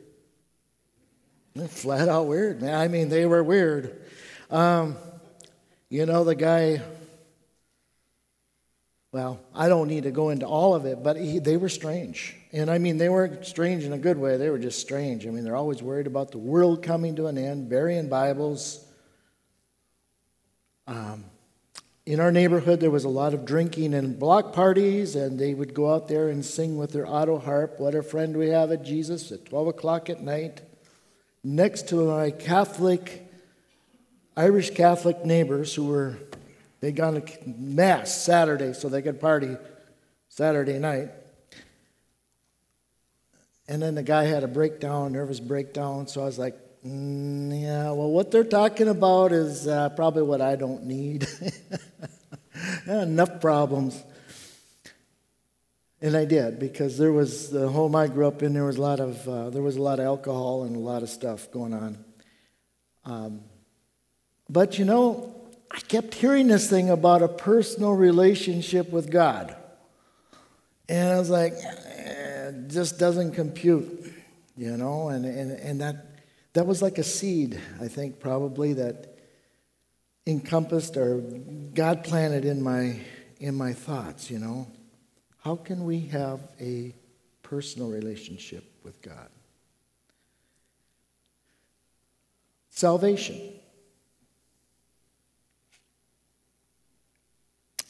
Flat 1.67 2.07
out 2.07 2.27
weird, 2.27 2.61
man. 2.61 2.75
I 2.75 2.87
mean, 2.87 3.09
they 3.09 3.25
were 3.25 3.43
weird. 3.43 4.01
Um, 4.49 4.95
you 5.89 6.05
know, 6.05 6.23
the 6.23 6.35
guy, 6.35 6.81
well, 9.11 9.39
I 9.53 9.67
don't 9.67 9.87
need 9.87 10.03
to 10.03 10.11
go 10.11 10.29
into 10.29 10.45
all 10.45 10.75
of 10.75 10.85
it, 10.85 11.03
but 11.03 11.17
he, 11.17 11.39
they 11.39 11.57
were 11.57 11.69
strange. 11.69 12.35
And 12.51 12.69
I 12.69 12.77
mean, 12.77 12.97
they 12.97 13.09
weren't 13.09 13.45
strange 13.45 13.83
in 13.83 13.93
a 13.93 13.97
good 13.97 14.17
way, 14.17 14.37
they 14.37 14.49
were 14.49 14.59
just 14.59 14.79
strange. 14.79 15.25
I 15.25 15.29
mean, 15.29 15.43
they're 15.43 15.55
always 15.55 15.81
worried 15.81 16.07
about 16.07 16.31
the 16.31 16.37
world 16.37 16.83
coming 16.83 17.15
to 17.17 17.27
an 17.27 17.37
end, 17.37 17.69
burying 17.69 18.09
Bibles. 18.09 18.85
Um, 20.87 21.25
in 22.05 22.19
our 22.19 22.31
neighborhood, 22.31 22.79
there 22.79 22.89
was 22.89 23.03
a 23.03 23.09
lot 23.09 23.35
of 23.35 23.45
drinking 23.45 23.93
and 23.93 24.17
block 24.17 24.53
parties, 24.53 25.15
and 25.15 25.39
they 25.39 25.53
would 25.53 25.75
go 25.75 25.93
out 25.93 26.07
there 26.07 26.29
and 26.29 26.43
sing 26.43 26.77
with 26.77 26.91
their 26.91 27.07
auto 27.07 27.37
harp, 27.37 27.79
What 27.79 27.93
a 27.93 28.01
Friend 28.01 28.35
We 28.35 28.49
Have 28.49 28.71
at 28.71 28.83
Jesus, 28.83 29.31
at 29.31 29.45
12 29.45 29.67
o'clock 29.67 30.09
at 30.09 30.21
night. 30.21 30.61
Next 31.51 31.87
to 31.87 32.05
my 32.05 32.29
Catholic 32.29 33.27
Irish 34.37 34.69
Catholic 34.69 35.25
neighbors 35.25 35.73
who 35.73 35.87
were, 35.87 36.15
they'd 36.79 36.95
gone 36.95 37.19
to 37.19 37.49
Mass 37.49 38.15
Saturday 38.15 38.73
so 38.73 38.87
they 38.87 39.01
could 39.01 39.19
party 39.19 39.57
Saturday 40.27 40.77
night. 40.77 41.09
And 43.67 43.81
then 43.81 43.95
the 43.95 44.03
guy 44.03 44.25
had 44.25 44.43
a 44.43 44.47
breakdown, 44.47 45.11
nervous 45.13 45.39
breakdown, 45.39 46.05
so 46.05 46.21
I 46.21 46.25
was 46.25 46.37
like, 46.37 46.55
mm, 46.85 47.59
yeah, 47.59 47.93
well, 47.93 48.11
what 48.11 48.29
they're 48.29 48.43
talking 48.43 48.87
about 48.87 49.31
is 49.31 49.67
uh, 49.67 49.89
probably 49.89 50.21
what 50.21 50.41
I 50.41 50.55
don't 50.55 50.85
need. 50.85 51.27
Enough 52.85 53.41
problems. 53.41 54.03
And 56.01 56.15
I 56.15 56.25
did 56.25 56.59
because 56.59 56.97
there 56.97 57.11
was 57.11 57.49
the 57.49 57.67
home 57.67 57.95
I 57.95 58.07
grew 58.07 58.27
up 58.27 58.41
in. 58.41 58.53
There 58.53 58.63
was 58.63 58.77
a 58.77 58.81
lot 58.81 58.99
of 58.99 59.27
uh, 59.27 59.49
there 59.49 59.61
was 59.61 59.75
a 59.75 59.81
lot 59.81 59.99
of 59.99 60.05
alcohol 60.05 60.63
and 60.63 60.75
a 60.75 60.79
lot 60.79 61.03
of 61.03 61.09
stuff 61.09 61.51
going 61.51 61.73
on. 61.73 62.03
Um, 63.03 63.41
but 64.49 64.79
you 64.79 64.85
know, 64.85 65.35
I 65.71 65.79
kept 65.79 66.15
hearing 66.15 66.47
this 66.47 66.69
thing 66.69 66.89
about 66.89 67.21
a 67.21 67.27
personal 67.27 67.93
relationship 67.93 68.91
with 68.91 69.11
God. 69.11 69.55
And 70.87 71.09
I 71.09 71.19
was 71.19 71.29
like, 71.29 71.53
eh, 71.53 72.49
it 72.49 72.67
just 72.69 72.97
doesn't 72.97 73.33
compute, 73.33 74.11
you 74.57 74.75
know? 74.75 75.09
And, 75.09 75.23
and, 75.23 75.51
and 75.51 75.81
that, 75.81 76.23
that 76.53 76.65
was 76.65 76.81
like 76.81 76.97
a 76.97 77.03
seed, 77.03 77.61
I 77.79 77.87
think, 77.87 78.19
probably, 78.19 78.73
that 78.73 79.15
encompassed 80.25 80.97
or 80.97 81.19
God 81.73 82.03
planted 82.03 82.43
in 82.43 82.63
my, 82.63 82.99
in 83.39 83.53
my 83.53 83.73
thoughts, 83.73 84.31
you 84.31 84.39
know? 84.39 84.67
How 85.41 85.55
can 85.55 85.85
we 85.85 86.01
have 86.07 86.41
a 86.59 86.93
personal 87.43 87.89
relationship 87.89 88.63
with 88.83 89.01
God? 89.01 89.29
Salvation. 92.69 93.39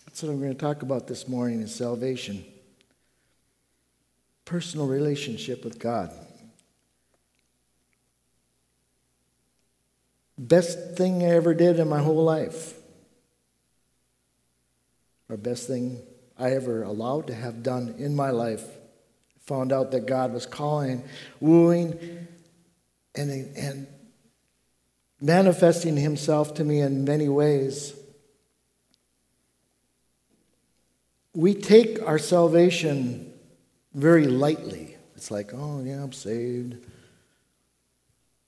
That's 0.05 0.23
what 0.23 0.31
I'm 0.31 0.39
going 0.39 0.53
to 0.53 0.59
talk 0.59 0.81
about 0.81 1.07
this 1.07 1.27
morning 1.27 1.61
is 1.61 1.73
salvation. 1.73 2.43
Personal 4.45 4.87
relationship 4.87 5.63
with 5.63 5.79
God. 5.79 6.11
Best 10.37 10.95
thing 10.95 11.23
I 11.23 11.35
ever 11.35 11.53
did 11.53 11.79
in 11.79 11.89
my 11.89 11.99
whole 11.99 12.23
life. 12.23 12.73
Or 15.29 15.37
best 15.37 15.67
thing 15.67 15.99
I 16.39 16.51
ever 16.51 16.83
allowed 16.83 17.27
to 17.27 17.35
have 17.35 17.61
done 17.61 17.95
in 17.97 18.15
my 18.15 18.29
life. 18.31 18.63
Found 19.47 19.71
out 19.71 19.91
that 19.91 20.05
God 20.05 20.33
was 20.33 20.45
calling, 20.45 21.03
wooing, 21.39 22.27
and, 23.15 23.55
and 23.57 23.87
manifesting 25.19 25.97
himself 25.97 26.53
to 26.55 26.63
me 26.63 26.79
in 26.79 27.03
many 27.03 27.27
ways. 27.27 27.93
we 31.33 31.53
take 31.53 32.01
our 32.01 32.17
salvation 32.17 33.31
very 33.93 34.27
lightly. 34.27 34.97
It's 35.15 35.31
like, 35.31 35.51
oh, 35.53 35.81
yeah, 35.83 36.03
I'm 36.03 36.13
saved. 36.13 36.85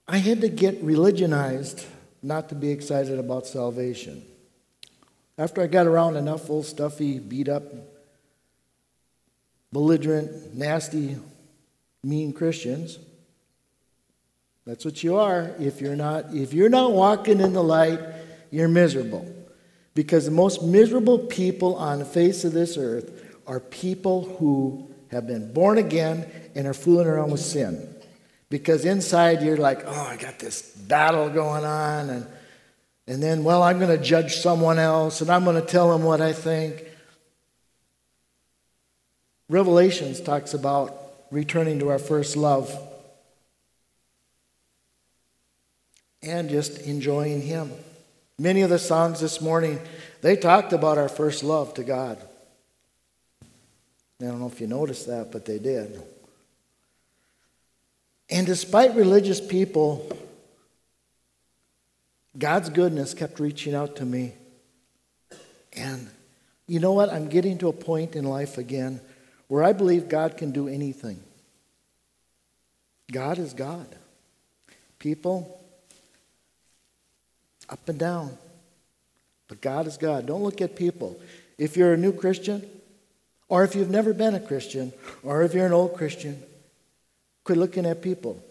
I 0.08 0.18
had 0.18 0.42
to 0.42 0.50
get 0.50 0.84
religionized 0.84 1.86
not 2.22 2.50
to 2.50 2.56
be 2.56 2.70
excited 2.70 3.18
about 3.18 3.48
salvation. 3.48 4.26
After 5.42 5.64
I 5.64 5.66
got 5.66 5.88
around 5.88 6.18
enough 6.18 6.52
old 6.52 6.68
stuffy, 6.68 7.18
beat 7.18 7.50
up, 7.50 7.64
belligerent, 9.74 10.54
nasty, 10.54 11.18
mean 12.04 12.32
Christians, 12.32 13.00
that's 14.68 14.86
what 14.86 15.04
you 15.04 15.18
are. 15.18 15.56
If 15.58 15.82
you're 15.82 15.96
not, 15.96 16.32
if 16.32 16.54
you're 16.54 16.70
not 16.70 16.92
walking 16.92 17.40
in 17.40 17.54
the 17.54 17.64
light, 17.64 18.00
you're 18.52 18.68
miserable. 18.68 19.26
Because 19.96 20.26
the 20.26 20.32
most 20.32 20.62
miserable 20.62 21.18
people 21.18 21.74
on 21.76 21.98
the 21.98 22.06
face 22.06 22.44
of 22.44 22.52
this 22.54 22.78
earth 22.78 23.12
are 23.48 23.60
people 23.60 24.26
who 24.38 24.94
have 25.10 25.26
been 25.26 25.52
born 25.52 25.80
again 25.80 26.30
and 26.54 26.68
are 26.68 26.74
fooling 26.76 27.08
around 27.08 27.32
with 27.32 27.42
sin. 27.42 27.92
Because 28.52 28.86
inside 28.86 29.42
you're 29.42 29.58
like, 29.58 29.82
oh, 29.88 30.02
I 30.08 30.18
got 30.18 30.38
this 30.38 30.62
battle 30.62 31.32
going 31.32 31.66
on, 31.66 32.12
and, 32.12 32.28
and 33.12 33.22
then, 33.22 33.44
well, 33.44 33.62
I'm 33.62 33.78
going 33.78 33.92
to 33.92 34.02
judge 34.02 34.38
someone 34.38 34.80
else, 34.80 35.20
and 35.20 35.30
I'm 35.30 35.44
going 35.44 35.60
to 35.60 35.68
tell 35.68 35.92
them 35.92 36.02
what 36.02 36.22
I 36.22 36.32
think. 36.32 36.82
Revelations 39.50 40.22
talks 40.22 40.54
about 40.54 40.96
returning 41.30 41.80
to 41.80 41.90
our 41.90 42.00
first 42.00 42.38
love 42.38 42.74
and 46.24 46.50
just 46.50 46.84
enjoying 46.84 47.42
Him. 47.42 47.74
Many 48.40 48.62
of 48.62 48.70
the 48.70 48.80
songs 48.80 49.20
this 49.20 49.42
morning, 49.42 49.82
they 50.22 50.38
talked 50.38 50.72
about 50.72 50.98
our 50.98 51.10
first 51.10 51.44
love 51.44 51.74
to 51.74 51.84
God. 51.84 52.18
I 54.22 54.24
don't 54.24 54.40
know 54.40 54.48
if 54.48 54.62
you 54.62 54.68
noticed 54.68 55.08
that, 55.08 55.34
but 55.34 55.44
they 55.44 55.60
did. 55.60 56.02
And 58.30 58.48
despite 58.48 58.96
religious 58.96 59.42
people, 59.42 60.18
God's 62.38 62.70
goodness 62.70 63.14
kept 63.14 63.40
reaching 63.40 63.76
out 63.76 63.98
to 63.98 64.06
me. 64.06 64.34
And 65.74 66.10
you 66.68 66.80
know 66.80 66.94
what? 66.94 67.12
I'm 67.12 67.28
getting 67.28 67.58
to 67.60 67.68
a 67.68 67.74
point 67.74 68.16
in 68.16 68.26
life 68.26 68.58
again 68.58 69.02
where 69.48 69.64
I 69.64 69.74
believe 69.74 70.08
God 70.08 70.38
can 70.38 70.52
do 70.52 70.68
anything. 70.68 71.22
God 73.12 73.38
is 73.38 73.54
God. 73.54 73.88
People, 75.00 75.62
up 77.70 77.88
and 77.90 78.00
down. 78.00 78.38
But 79.48 79.60
God 79.60 79.88
is 79.88 79.98
God. 79.98 80.26
Don't 80.26 80.44
look 80.44 80.62
at 80.62 80.76
people. 80.76 81.20
If 81.58 81.76
you're 81.76 81.94
a 81.94 81.98
new 81.98 82.14
Christian, 82.14 82.66
or 83.50 83.66
if 83.66 83.76
you've 83.76 83.90
never 83.90 84.14
been 84.14 84.34
a 84.34 84.40
Christian, 84.40 84.94
or 85.24 85.42
if 85.42 85.54
you're 85.54 85.66
an 85.66 85.74
old 85.74 85.96
Christian, 85.96 86.42
quit 87.44 87.58
looking 87.58 87.86
at 87.86 88.02
people. 88.02 88.42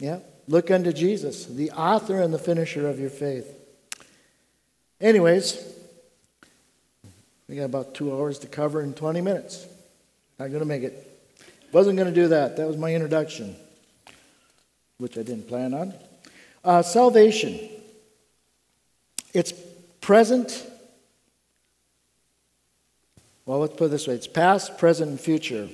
Yeah? 0.00 0.18
Look 0.46 0.70
unto 0.70 0.92
Jesus, 0.92 1.46
the 1.46 1.70
author 1.70 2.20
and 2.20 2.32
the 2.32 2.38
finisher 2.38 2.88
of 2.88 3.00
your 3.00 3.10
faith. 3.10 3.48
Anyways, 5.00 5.74
we 7.48 7.56
got 7.56 7.64
about 7.64 7.94
two 7.94 8.12
hours 8.12 8.38
to 8.40 8.46
cover 8.46 8.82
in 8.82 8.94
20 8.94 9.20
minutes. 9.20 9.66
Not 10.38 10.48
going 10.48 10.60
to 10.60 10.66
make 10.66 10.82
it. 10.82 11.10
Wasn't 11.72 11.96
going 11.96 12.08
to 12.08 12.14
do 12.14 12.28
that. 12.28 12.56
That 12.56 12.66
was 12.66 12.76
my 12.76 12.94
introduction, 12.94 13.56
which 14.98 15.18
I 15.18 15.22
didn't 15.22 15.48
plan 15.48 15.74
on. 15.74 15.94
Uh, 16.62 16.82
salvation. 16.82 17.58
It's 19.32 19.52
present. 20.00 20.64
Well, 23.46 23.58
let's 23.58 23.74
put 23.74 23.86
it 23.86 23.88
this 23.88 24.06
way 24.06 24.14
it's 24.14 24.26
past, 24.26 24.78
present, 24.78 25.10
and 25.10 25.20
future. 25.20 25.68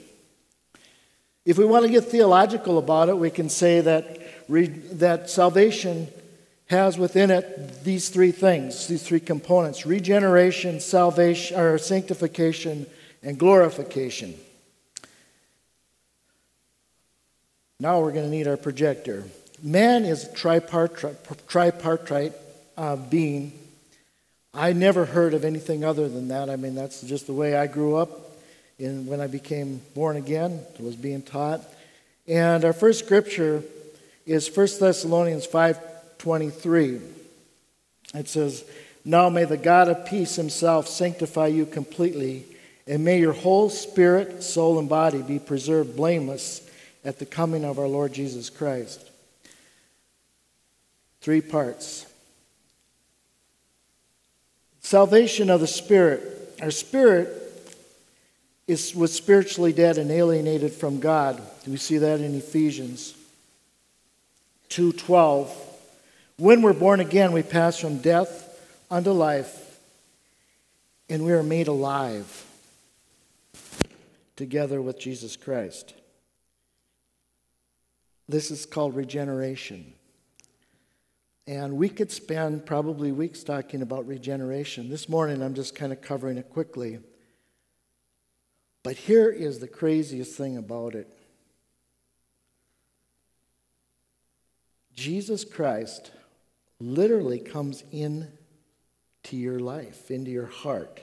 If 1.44 1.56
we 1.56 1.64
want 1.64 1.84
to 1.86 1.90
get 1.90 2.04
theological 2.04 2.78
about 2.78 3.08
it, 3.08 3.16
we 3.16 3.30
can 3.30 3.48
say 3.48 3.80
that, 3.80 4.20
re- 4.48 4.66
that 4.66 5.30
salvation 5.30 6.08
has 6.66 6.98
within 6.98 7.30
it 7.30 7.82
these 7.82 8.10
three 8.10 8.30
things, 8.30 8.86
these 8.86 9.02
three 9.02 9.20
components 9.20 9.86
regeneration, 9.86 10.80
salvation, 10.80 11.58
or 11.58 11.78
sanctification, 11.78 12.86
and 13.22 13.38
glorification. 13.38 14.34
Now 17.80 18.00
we're 18.00 18.12
going 18.12 18.26
to 18.26 18.30
need 18.30 18.46
our 18.46 18.58
projector. 18.58 19.24
Man 19.62 20.04
is 20.04 20.24
a 20.24 20.32
tripartite, 20.32 21.16
tripartite 21.48 22.34
uh, 22.76 22.96
being. 22.96 23.52
I 24.52 24.72
never 24.74 25.06
heard 25.06 25.32
of 25.32 25.44
anything 25.44 25.84
other 25.84 26.08
than 26.08 26.28
that. 26.28 26.50
I 26.50 26.56
mean, 26.56 26.74
that's 26.74 27.00
just 27.00 27.26
the 27.26 27.32
way 27.32 27.56
I 27.56 27.66
grew 27.66 27.96
up. 27.96 28.29
And 28.80 29.06
when 29.06 29.20
I 29.20 29.26
became 29.26 29.82
born 29.94 30.16
again, 30.16 30.64
it 30.74 30.80
was 30.80 30.96
being 30.96 31.22
taught. 31.22 31.60
And 32.26 32.64
our 32.64 32.72
first 32.72 33.04
scripture 33.04 33.62
is 34.24 34.48
1 34.48 34.80
Thessalonians 34.80 35.44
5:23. 35.44 37.00
It 38.14 38.28
says, 38.28 38.64
"Now 39.04 39.28
may 39.28 39.44
the 39.44 39.56
God 39.56 39.88
of 39.88 40.06
peace 40.06 40.36
himself 40.36 40.88
sanctify 40.88 41.48
you 41.48 41.66
completely, 41.66 42.46
and 42.86 43.04
may 43.04 43.18
your 43.18 43.32
whole 43.32 43.68
spirit, 43.68 44.42
soul, 44.42 44.78
and 44.78 44.88
body 44.88 45.20
be 45.20 45.38
preserved 45.38 45.94
blameless 45.94 46.62
at 47.04 47.18
the 47.18 47.26
coming 47.26 47.64
of 47.64 47.78
our 47.78 47.88
Lord 47.88 48.12
Jesus 48.14 48.48
Christ." 48.48 49.00
Three 51.20 51.42
parts. 51.42 52.06
Salvation 54.80 55.50
of 55.50 55.60
the 55.60 55.66
spirit. 55.66 56.56
Our 56.62 56.70
spirit 56.70 57.39
is, 58.70 58.94
was 58.94 59.12
spiritually 59.12 59.72
dead 59.72 59.98
and 59.98 60.10
alienated 60.10 60.72
from 60.72 61.00
God. 61.00 61.42
We 61.66 61.76
see 61.76 61.98
that 61.98 62.20
in 62.20 62.36
Ephesians 62.36 63.14
2:12. 64.68 65.50
When 66.36 66.62
we're 66.62 66.72
born 66.72 67.00
again, 67.00 67.32
we 67.32 67.42
pass 67.42 67.78
from 67.78 67.98
death 67.98 68.46
unto 68.90 69.10
life, 69.10 69.78
and 71.08 71.24
we 71.24 71.32
are 71.32 71.42
made 71.42 71.66
alive 71.66 72.46
together 74.36 74.80
with 74.80 74.98
Jesus 74.98 75.36
Christ. 75.36 75.94
This 78.28 78.52
is 78.52 78.64
called 78.64 78.94
regeneration. 78.94 79.92
And 81.48 81.76
we 81.76 81.88
could 81.88 82.12
spend 82.12 82.64
probably 82.64 83.10
weeks 83.10 83.42
talking 83.42 83.82
about 83.82 84.06
regeneration. 84.06 84.88
This 84.88 85.08
morning, 85.08 85.42
I'm 85.42 85.54
just 85.54 85.74
kind 85.74 85.92
of 85.92 86.00
covering 86.00 86.38
it 86.38 86.48
quickly. 86.48 87.00
But 88.82 88.96
here 88.96 89.30
is 89.30 89.58
the 89.58 89.68
craziest 89.68 90.36
thing 90.36 90.56
about 90.56 90.94
it 90.94 91.08
Jesus 95.00 95.44
Christ 95.46 96.10
literally 96.78 97.38
comes 97.38 97.84
in 97.90 98.28
to 99.24 99.36
your 99.36 99.58
life, 99.58 100.10
into 100.10 100.30
your 100.30 100.46
heart, 100.46 101.00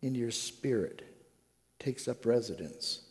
into 0.00 0.18
your 0.18 0.32
spirit, 0.32 1.02
takes 1.78 2.08
up 2.08 2.26
residence. 2.26 3.02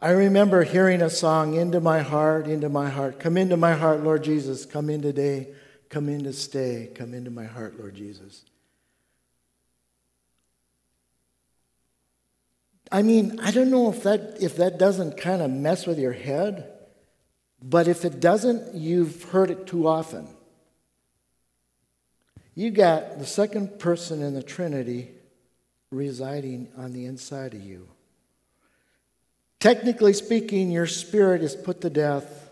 I 0.00 0.10
remember 0.10 0.62
hearing 0.62 1.02
a 1.02 1.10
song, 1.10 1.54
Into 1.54 1.80
My 1.80 2.00
Heart, 2.00 2.46
Into 2.46 2.68
My 2.68 2.88
Heart. 2.88 3.18
Come 3.18 3.36
into 3.36 3.56
my 3.56 3.74
heart, 3.74 4.02
Lord 4.02 4.22
Jesus. 4.22 4.64
Come 4.64 4.88
in 4.88 5.02
today. 5.02 5.48
Come 5.88 6.08
in 6.08 6.22
to 6.24 6.32
stay. 6.32 6.90
Come 6.94 7.12
into 7.12 7.30
my 7.30 7.44
heart, 7.44 7.78
Lord 7.78 7.94
Jesus. 7.94 8.44
I 12.92 13.00
mean, 13.00 13.40
I 13.40 13.50
don't 13.50 13.70
know 13.70 13.90
if 13.90 14.02
that, 14.02 14.36
if 14.40 14.56
that 14.56 14.78
doesn't 14.78 15.16
kind 15.16 15.40
of 15.40 15.50
mess 15.50 15.86
with 15.86 15.98
your 15.98 16.12
head, 16.12 16.70
but 17.62 17.88
if 17.88 18.04
it 18.04 18.20
doesn't, 18.20 18.74
you've 18.74 19.24
heard 19.24 19.50
it 19.50 19.66
too 19.66 19.88
often. 19.88 20.28
You 22.54 22.70
got 22.70 23.18
the 23.18 23.24
second 23.24 23.78
person 23.78 24.20
in 24.20 24.34
the 24.34 24.42
Trinity 24.42 25.10
residing 25.90 26.68
on 26.76 26.92
the 26.92 27.06
inside 27.06 27.54
of 27.54 27.62
you. 27.62 27.88
Technically 29.58 30.12
speaking, 30.12 30.70
your 30.70 30.86
spirit 30.86 31.42
is 31.42 31.56
put 31.56 31.80
to 31.80 31.88
death, 31.88 32.50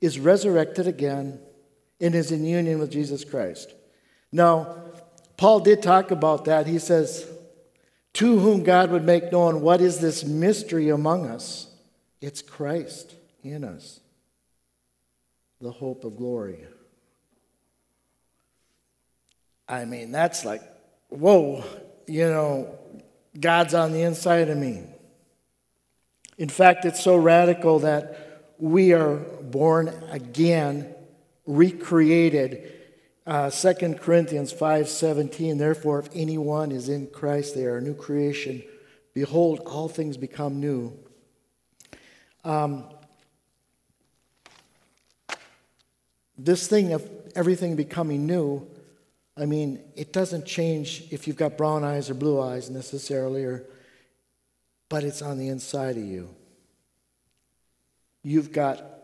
is 0.00 0.20
resurrected 0.20 0.86
again, 0.86 1.40
and 2.00 2.14
is 2.14 2.30
in 2.30 2.44
union 2.44 2.78
with 2.78 2.92
Jesus 2.92 3.24
Christ. 3.24 3.74
Now, 4.30 4.85
Paul 5.36 5.60
did 5.60 5.82
talk 5.82 6.10
about 6.10 6.46
that. 6.46 6.66
He 6.66 6.78
says, 6.78 7.26
To 8.14 8.38
whom 8.38 8.62
God 8.62 8.90
would 8.90 9.04
make 9.04 9.30
known 9.30 9.60
what 9.60 9.80
is 9.80 9.98
this 9.98 10.24
mystery 10.24 10.88
among 10.88 11.26
us? 11.26 11.68
It's 12.20 12.42
Christ 12.42 13.14
in 13.42 13.64
us, 13.64 14.00
the 15.60 15.70
hope 15.70 16.04
of 16.04 16.16
glory. 16.16 16.64
I 19.68 19.84
mean, 19.84 20.12
that's 20.12 20.44
like, 20.44 20.62
whoa, 21.08 21.64
you 22.06 22.26
know, 22.26 22.78
God's 23.38 23.74
on 23.74 23.92
the 23.92 24.02
inside 24.02 24.48
of 24.48 24.56
me. 24.56 24.84
In 26.38 26.48
fact, 26.48 26.84
it's 26.84 27.02
so 27.02 27.16
radical 27.16 27.80
that 27.80 28.54
we 28.58 28.92
are 28.92 29.16
born 29.16 29.88
again, 30.10 30.94
recreated 31.46 32.72
uh, 33.26 33.50
2 33.50 33.94
Corinthians 34.00 34.52
5:17 34.52 35.58
Therefore 35.58 35.98
if 35.98 36.08
anyone 36.14 36.70
is 36.70 36.88
in 36.88 37.08
Christ 37.08 37.54
they 37.54 37.64
are 37.64 37.78
a 37.78 37.82
new 37.82 37.94
creation. 37.94 38.62
Behold 39.14 39.60
all 39.60 39.88
things 39.88 40.16
become 40.16 40.60
new. 40.60 40.92
Um, 42.44 42.84
this 46.38 46.68
thing 46.68 46.92
of 46.92 47.08
everything 47.34 47.76
becoming 47.76 48.26
new 48.26 48.66
I 49.36 49.44
mean 49.44 49.80
it 49.96 50.12
doesn't 50.12 50.46
change 50.46 51.04
if 51.10 51.26
you've 51.26 51.36
got 51.36 51.58
brown 51.58 51.82
eyes 51.82 52.08
or 52.08 52.14
blue 52.14 52.40
eyes 52.40 52.70
necessarily 52.70 53.44
or 53.44 53.64
but 54.88 55.02
it's 55.02 55.20
on 55.20 55.38
the 55.38 55.48
inside 55.48 55.96
of 55.96 56.04
you. 56.04 56.28
You've 58.22 58.52
got 58.52 58.95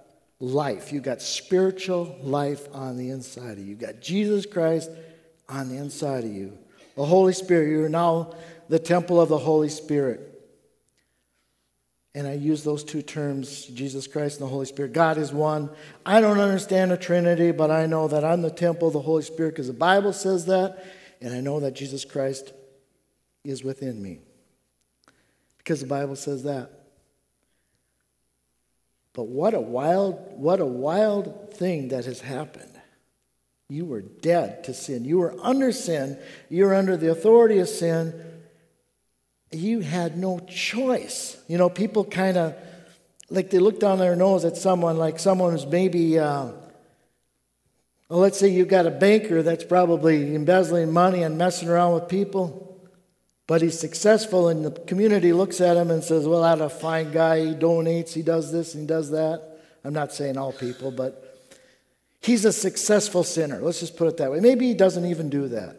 life. 0.43 0.93
You've 0.93 1.05
got 1.05 1.23
spiritual 1.23 2.17
life 2.21 2.67
on 2.75 2.97
the 2.97 3.11
inside 3.11 3.53
of 3.53 3.59
you. 3.61 3.67
You've 3.67 3.79
got 3.79 4.01
Jesus 4.01 4.45
Christ 4.45 4.91
on 5.49 5.69
the 5.69 5.77
inside 5.77 6.25
of 6.25 6.33
you. 6.33 6.59
The 6.97 7.05
Holy 7.05 7.33
Spirit, 7.33 7.71
you're 7.71 7.89
now 7.89 8.35
the 8.69 8.81
temple 8.81 9.21
of 9.21 9.29
the 9.29 9.39
Holy 9.39 9.69
Spirit. 9.69 10.29
And 12.17 12.27
I 12.27 12.33
use 12.33 12.65
those 12.65 12.83
two 12.83 13.03
terms, 13.03 13.67
Jesus 13.67 14.09
Christ 14.09 14.41
and 14.41 14.49
the 14.49 14.53
Holy 14.53 14.67
Spirit. 14.67 14.93
God 14.93 15.17
is 15.17 15.33
one. 15.33 15.71
I 16.05 16.21
don't 16.21 16.41
understand 16.41 16.91
the 16.91 16.97
Trinity, 16.97 17.53
but 17.53 17.71
I 17.71 17.87
know 17.87 18.09
that 18.09 18.25
I'm 18.25 18.43
the 18.43 18.51
temple 18.51 18.89
of 18.89 18.95
the 18.95 19.01
Holy 19.01 19.23
Spirit 19.23 19.51
because 19.51 19.69
the 19.69 19.73
Bible 19.73 20.13
says 20.13 20.47
that. 20.47 20.85
And 21.21 21.33
I 21.33 21.41
know 21.41 21.61
that 21.61 21.75
Jesus 21.75 22.05
Christ 22.05 22.53
is 23.45 23.63
within 23.63 24.03
me 24.03 24.19
because 25.59 25.81
the 25.81 25.87
Bible 25.87 26.17
says 26.17 26.43
that. 26.43 26.82
But 29.15 29.25
what 29.25 29.55
a 29.55 29.61
wild, 29.61 30.17
what 30.37 30.61
a 30.61 30.67
wild 30.67 31.53
thing 31.55 31.89
that 31.89 32.07
has 32.07 32.21
happened. 32.21 32.71
You 33.69 33.85
were 33.85 34.03
dead 34.03 34.65
to 34.65 34.75
sin. 34.75 35.05
You 35.05 35.19
were 35.19 35.35
under 35.41 35.73
sin. 35.73 36.19
You 36.49 36.67
were 36.67 36.75
under 36.75 36.97
the 36.97 37.11
authority 37.11 37.59
of 37.59 37.69
sin. 37.69 38.15
You 39.51 39.81
had 39.81 40.17
no 40.17 40.41
choice. 40.41 41.37
You 41.49 41.59
know, 41.59 41.69
people 41.69 42.05
kind 42.05 42.37
of 42.37 42.55
like 43.31 43.51
they 43.51 43.59
look 43.59 43.81
down 43.81 43.99
their 43.99 44.17
nose 44.17 44.45
at 44.45 44.57
someone 44.57 44.99
like 44.99 45.19
someone 45.19 45.53
who's 45.53 45.67
maybe, 45.67 46.19
uh, 46.19 46.53
well, 48.09 48.19
let's 48.19 48.39
say 48.39 48.49
you've 48.49 48.69
got 48.69 48.87
a 48.87 48.91
banker 48.91 49.43
that's 49.43 49.65
probably 49.65 50.35
embezzling 50.35 50.93
money 50.93 51.23
and 51.23 51.39
messing 51.39 51.69
around 51.69 51.95
with 51.95 52.09
people. 52.09 52.72
But 53.47 53.63
he's 53.63 53.79
successful, 53.79 54.49
and 54.49 54.65
the 54.65 54.71
community 54.71 55.33
looks 55.33 55.61
at 55.61 55.77
him 55.77 55.91
and 55.91 56.03
says, 56.03 56.27
Well, 56.27 56.43
that 56.43 56.65
a 56.65 56.69
fine 56.69 57.13
guy. 57.13 57.47
He 57.47 57.55
donates, 57.55 58.13
he 58.13 58.23
does 58.23 58.53
this, 58.53 58.75
and 58.75 58.83
he 58.83 58.87
does 58.87 59.11
that. 59.11 59.59
I'm 59.85 59.93
not 59.93 60.13
saying 60.13 60.39
all 60.39 60.53
people, 60.53 60.91
but 60.93 61.39
he's 62.21 62.45
a 62.45 62.53
successful 62.53 63.25
sinner. 63.25 63.61
Let's 63.61 63.81
just 63.81 63.97
put 63.97 64.09
it 64.09 64.17
that 64.19 64.31
way. 64.31 64.41
Maybe 64.41 64.69
he 64.69 64.75
doesn't 64.75 65.05
even 65.05 65.29
do 65.29 65.49
that. 65.49 65.77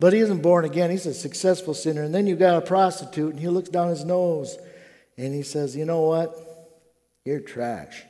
But 0.00 0.12
he 0.12 0.18
isn't 0.18 0.42
born 0.42 0.64
again. 0.64 0.90
He's 0.90 1.06
a 1.06 1.14
successful 1.14 1.72
sinner. 1.72 2.02
And 2.02 2.14
then 2.14 2.26
you've 2.26 2.40
got 2.40 2.56
a 2.56 2.66
prostitute, 2.66 3.30
and 3.30 3.40
he 3.40 3.48
looks 3.48 3.68
down 3.68 3.88
his 3.88 4.04
nose 4.04 4.58
and 5.16 5.34
he 5.34 5.42
says, 5.42 5.76
You 5.76 5.84
know 5.84 6.02
what? 6.02 6.36
You're 7.24 7.40
trash. 7.40 8.02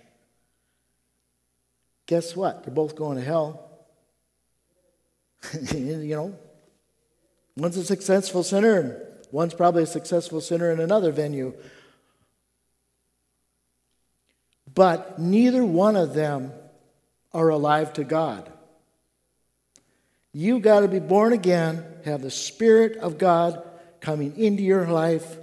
Guess 2.07 2.37
what? 2.37 2.65
They're 2.65 2.75
both 2.75 2.97
going 2.97 3.17
to 3.17 3.25
hell. 3.25 3.87
you 5.73 6.17
know, 6.17 6.39
One's 7.57 7.77
a 7.77 7.85
successful 7.85 8.43
sinner, 8.43 8.79
and 8.79 8.97
one's 9.31 9.55
probably 9.55 9.85
a 9.85 9.87
successful 9.87 10.41
sinner 10.41 10.71
in 10.73 10.81
another 10.81 11.13
venue. 11.13 11.55
But 14.75 15.19
neither 15.19 15.65
one 15.65 15.95
of 15.95 16.15
them 16.15 16.53
are 17.33 17.49
alive 17.49 17.93
to 17.95 18.05
God. 18.05 18.51
You 20.33 20.59
got 20.59 20.81
to 20.81 20.89
be 20.89 20.99
born 20.99 21.33
again, 21.33 21.85
have 22.05 22.23
the 22.23 22.31
Spirit 22.31 22.97
of 22.97 23.19
God 23.19 23.63
coming 24.01 24.37
into 24.37 24.65
your 24.65 24.87
life, 24.89 25.37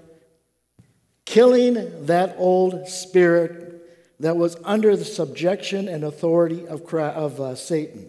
killing 1.23 2.05
that 2.07 2.35
old 2.37 2.89
spirit 2.89 3.71
that 4.19 4.35
was 4.35 4.57
under 4.65 4.97
the 4.97 5.05
subjection 5.05 5.87
and 5.87 6.03
authority 6.03 6.67
of, 6.67 6.93
of 6.93 7.39
uh, 7.39 7.55
Satan. 7.55 8.07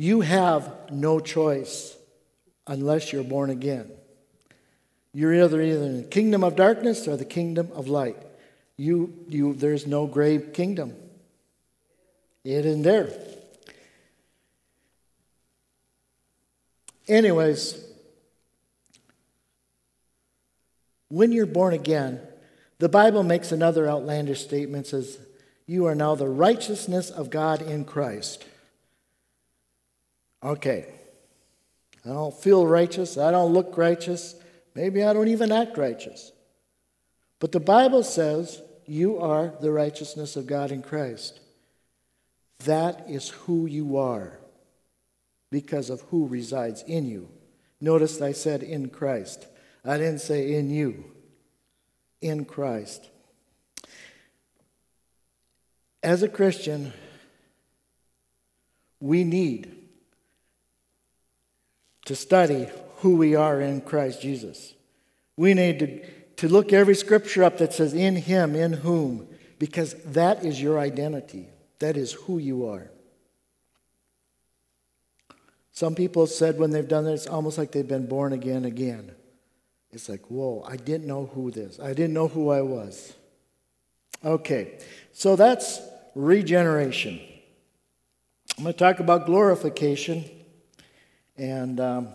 You 0.00 0.22
have 0.22 0.90
no 0.90 1.20
choice 1.20 1.94
unless 2.66 3.12
you're 3.12 3.22
born 3.22 3.50
again. 3.50 3.90
You're 5.12 5.34
either, 5.34 5.60
either 5.60 5.84
in 5.84 5.96
the 5.98 6.08
kingdom 6.08 6.42
of 6.42 6.56
darkness 6.56 7.06
or 7.06 7.18
the 7.18 7.26
kingdom 7.26 7.68
of 7.74 7.86
light. 7.86 8.16
You, 8.78 9.12
you, 9.28 9.52
there's 9.52 9.86
no 9.86 10.06
gray 10.06 10.38
kingdom. 10.38 10.96
It 12.44 12.64
isn't 12.64 12.80
there. 12.80 13.10
Anyways, 17.06 17.84
when 21.08 21.30
you're 21.30 21.44
born 21.44 21.74
again, 21.74 22.22
the 22.78 22.88
Bible 22.88 23.22
makes 23.22 23.52
another 23.52 23.86
outlandish 23.86 24.40
statement 24.40 24.86
says, 24.86 25.18
You 25.66 25.84
are 25.84 25.94
now 25.94 26.14
the 26.14 26.26
righteousness 26.26 27.10
of 27.10 27.28
God 27.28 27.60
in 27.60 27.84
Christ. 27.84 28.46
Okay. 30.42 30.86
I 32.04 32.08
don't 32.10 32.34
feel 32.34 32.66
righteous. 32.66 33.18
I 33.18 33.30
don't 33.30 33.52
look 33.52 33.76
righteous. 33.76 34.34
Maybe 34.74 35.02
I 35.04 35.12
don't 35.12 35.28
even 35.28 35.52
act 35.52 35.76
righteous. 35.76 36.32
But 37.38 37.52
the 37.52 37.60
Bible 37.60 38.02
says 38.02 38.62
you 38.86 39.18
are 39.18 39.52
the 39.60 39.70
righteousness 39.70 40.36
of 40.36 40.46
God 40.46 40.70
in 40.70 40.82
Christ. 40.82 41.40
That 42.64 43.04
is 43.08 43.28
who 43.28 43.66
you 43.66 43.96
are 43.96 44.38
because 45.50 45.90
of 45.90 46.02
who 46.02 46.26
resides 46.26 46.82
in 46.86 47.06
you. 47.06 47.28
Notice 47.80 48.20
I 48.20 48.32
said 48.32 48.62
in 48.62 48.90
Christ. 48.90 49.46
I 49.84 49.96
didn't 49.96 50.20
say 50.20 50.54
in 50.54 50.70
you. 50.70 51.04
In 52.20 52.44
Christ. 52.44 53.08
As 56.02 56.22
a 56.22 56.28
Christian, 56.28 56.92
we 59.00 59.24
need 59.24 59.79
to 62.06 62.16
study 62.16 62.68
who 62.98 63.16
we 63.16 63.34
are 63.34 63.60
in 63.60 63.80
Christ 63.80 64.22
Jesus. 64.22 64.74
We 65.36 65.54
need 65.54 65.78
to, 65.78 66.06
to 66.36 66.48
look 66.48 66.72
every 66.72 66.94
scripture 66.94 67.44
up 67.44 67.58
that 67.58 67.72
says 67.72 67.94
in 67.94 68.16
Him, 68.16 68.54
in 68.54 68.72
whom, 68.72 69.28
because 69.58 69.94
that 70.04 70.44
is 70.44 70.60
your 70.60 70.78
identity. 70.78 71.48
That 71.78 71.96
is 71.96 72.12
who 72.12 72.38
you 72.38 72.66
are. 72.66 72.90
Some 75.72 75.94
people 75.94 76.26
said 76.26 76.58
when 76.58 76.70
they've 76.70 76.86
done 76.86 77.04
this, 77.04 77.24
it's 77.24 77.32
almost 77.32 77.56
like 77.56 77.72
they've 77.72 77.86
been 77.86 78.06
born 78.06 78.32
again 78.32 78.64
again. 78.64 79.12
It's 79.92 80.08
like, 80.08 80.30
whoa, 80.30 80.64
I 80.68 80.76
didn't 80.76 81.06
know 81.06 81.26
who 81.26 81.50
this. 81.50 81.80
I 81.80 81.94
didn't 81.94 82.12
know 82.12 82.28
who 82.28 82.50
I 82.50 82.60
was. 82.60 83.14
Okay, 84.24 84.78
so 85.12 85.36
that's 85.36 85.80
regeneration. 86.14 87.20
I'm 88.58 88.64
going 88.64 88.74
to 88.74 88.78
talk 88.78 89.00
about 89.00 89.24
glorification. 89.24 90.24
And 91.40 91.80
um, 91.80 92.08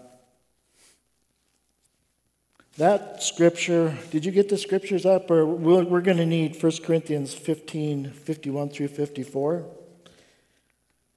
that 2.78 3.24
scripture, 3.24 3.98
did 4.12 4.24
you 4.24 4.32
get 4.32 4.50
the 4.50 4.58
scriptures 4.58 5.04
up? 5.04 5.32
Or 5.32 5.48
we're, 5.48 5.84
we're 5.84 6.02
going 6.02 6.18
to 6.18 6.28
need 6.28 6.62
1 6.62 6.72
Corinthians 6.84 7.34
15 7.34 8.12
51 8.12 8.70
through 8.70 8.90
54. 8.90 9.66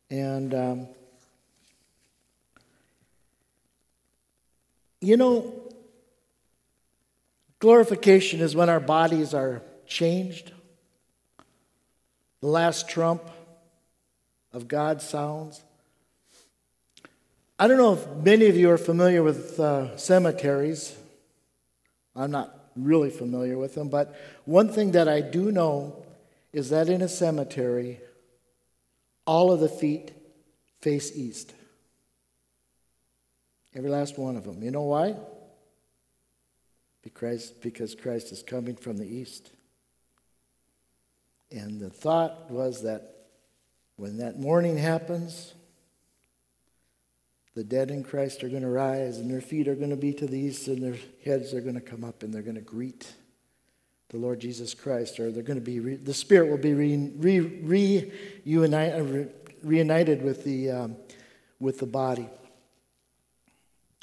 And, 0.09 0.55
um, 0.55 0.89
you 5.03 5.19
know, 5.19 5.53
glorification 7.59 8.41
is 8.41 8.57
when 8.57 8.71
our 8.71 8.81
bodies 8.81 9.35
are 9.35 9.61
changed. 9.87 10.53
The 12.41 12.47
last 12.47 12.89
trump 12.89 13.21
of 14.55 14.67
God 14.67 15.03
sounds. 15.03 15.63
I 17.59 17.67
don't 17.67 17.77
know 17.77 17.95
if 17.95 18.07
many 18.25 18.47
of 18.47 18.57
you 18.57 18.71
are 18.71 18.79
familiar 18.79 19.23
with 19.23 19.59
uh, 19.59 19.97
cemeteries. 19.97 20.97
I'm 22.15 22.31
not 22.31 22.55
really 22.77 23.11
familiar 23.11 23.59
with 23.59 23.75
them, 23.75 23.89
but 23.89 24.15
one 24.45 24.69
thing 24.69 24.93
that 24.93 25.09
I 25.09 25.21
do 25.21 25.51
know 25.51 26.05
is 26.53 26.71
that 26.71 26.89
in 26.89 27.03
a 27.03 27.09
cemetery, 27.09 27.99
all 29.27 29.51
of 29.51 29.59
the 29.59 29.69
feet 29.69 30.13
face 30.81 31.17
east. 31.17 31.53
Every 33.75 33.91
last 33.91 34.19
one 34.19 34.37
of 34.37 34.45
them. 34.45 34.63
You 34.63 34.71
know 34.71 34.83
why? 34.83 35.17
Because, 37.03 37.51
because 37.51 37.95
Christ 37.97 38.31
is 38.31 38.43
coming 38.43 38.77
from 38.77 38.97
the 38.99 39.07
east. 39.07 39.51
And 41.51 41.81
the 41.81 41.91
thought 41.91 42.51
was 42.51 42.83
that 42.83 43.27
when 43.97 44.19
that 44.19 44.39
morning 44.39 44.77
happens, 44.77 45.55
the 47.59 47.65
dead 47.65 47.91
in 47.91 48.05
Christ 48.05 48.45
are 48.45 48.49
going 48.49 48.63
to 48.63 48.69
rise, 48.69 49.19
and 49.19 49.29
their 49.29 49.41
feet 49.41 49.67
are 49.67 49.75
going 49.75 49.91
to 49.91 49.97
be 49.97 50.13
to 50.13 50.29
the 50.29 50.39
east, 50.39 50.69
and 50.69 50.81
their 50.81 50.95
heads 51.25 51.53
are 51.53 51.61
going 51.61 51.75
to 51.75 51.81
come 51.81 52.05
up, 52.05 52.23
and 52.23 52.33
they're 52.33 52.41
going 52.41 52.55
to 52.55 52.61
greet 52.61 53.13
the 54.11 54.17
Lord 54.17 54.39
Jesus 54.39 54.75
Christ, 54.75 55.19
or 55.19 55.33
they're 55.33 55.43
going 55.43 55.59
to 55.59 55.65
be, 55.65 55.81
re- 55.81 55.97
the 55.97 56.15
Spirit 56.15 56.51
will 56.51 56.59
be 56.59 56.73
re, 56.73 57.11
re, 57.17 57.41
re, 57.41 58.13
reunited, 59.65 60.23
with 60.23 60.45
the, 60.45 60.71
um, 60.71 60.97
with 61.59 61.81
the 61.81 61.87
body. 61.87 62.29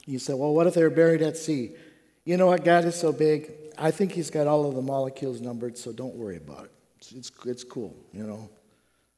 You 0.05 0.19
say, 0.19 0.33
well, 0.33 0.53
what 0.53 0.67
if 0.67 0.73
they 0.73 0.83
were 0.83 0.89
buried 0.89 1.21
at 1.21 1.37
sea? 1.37 1.77
You 2.25 2.35
know 2.35 2.47
what? 2.47 2.65
God 2.65 2.83
is 2.83 2.95
so 2.95 3.13
big. 3.13 3.53
I 3.77 3.89
think 3.89 4.11
He's 4.11 4.29
got 4.29 4.47
all 4.47 4.67
of 4.67 4.75
the 4.75 4.81
molecules 4.81 5.39
numbered, 5.39 5.77
so 5.77 5.93
don't 5.93 6.15
worry 6.15 6.35
about 6.35 6.65
it. 6.65 6.71
It's, 6.97 7.13
it's, 7.13 7.31
it's 7.45 7.63
cool, 7.63 7.95
you 8.11 8.27
know. 8.27 8.49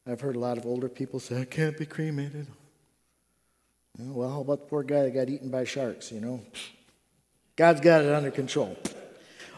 I've 0.05 0.21
heard 0.21 0.35
a 0.35 0.39
lot 0.39 0.59
of 0.59 0.67
older 0.67 0.89
people 0.89 1.19
say, 1.19 1.41
I 1.41 1.45
can't 1.45 1.75
be 1.75 1.87
cremated. 1.87 2.45
Well, 3.99 4.29
how 4.29 4.41
about 4.41 4.61
the 4.61 4.65
poor 4.67 4.83
guy 4.83 5.03
that 5.03 5.13
got 5.13 5.29
eaten 5.29 5.49
by 5.49 5.63
sharks, 5.63 6.11
you 6.11 6.21
know? 6.21 6.41
God's 7.55 7.81
got 7.81 8.03
it 8.03 8.13
under 8.13 8.29
control. 8.29 8.77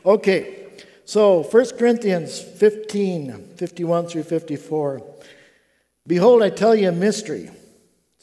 Okay, 0.05 0.67
so 1.03 1.43
1 1.43 1.65
Corinthians 1.77 2.39
15, 2.39 3.55
51 3.57 4.07
through 4.07 4.23
54. 4.23 5.03
Behold, 6.07 6.41
I 6.41 6.49
tell 6.49 6.73
you 6.73 6.87
a 6.89 6.93
mystery. 6.93 7.51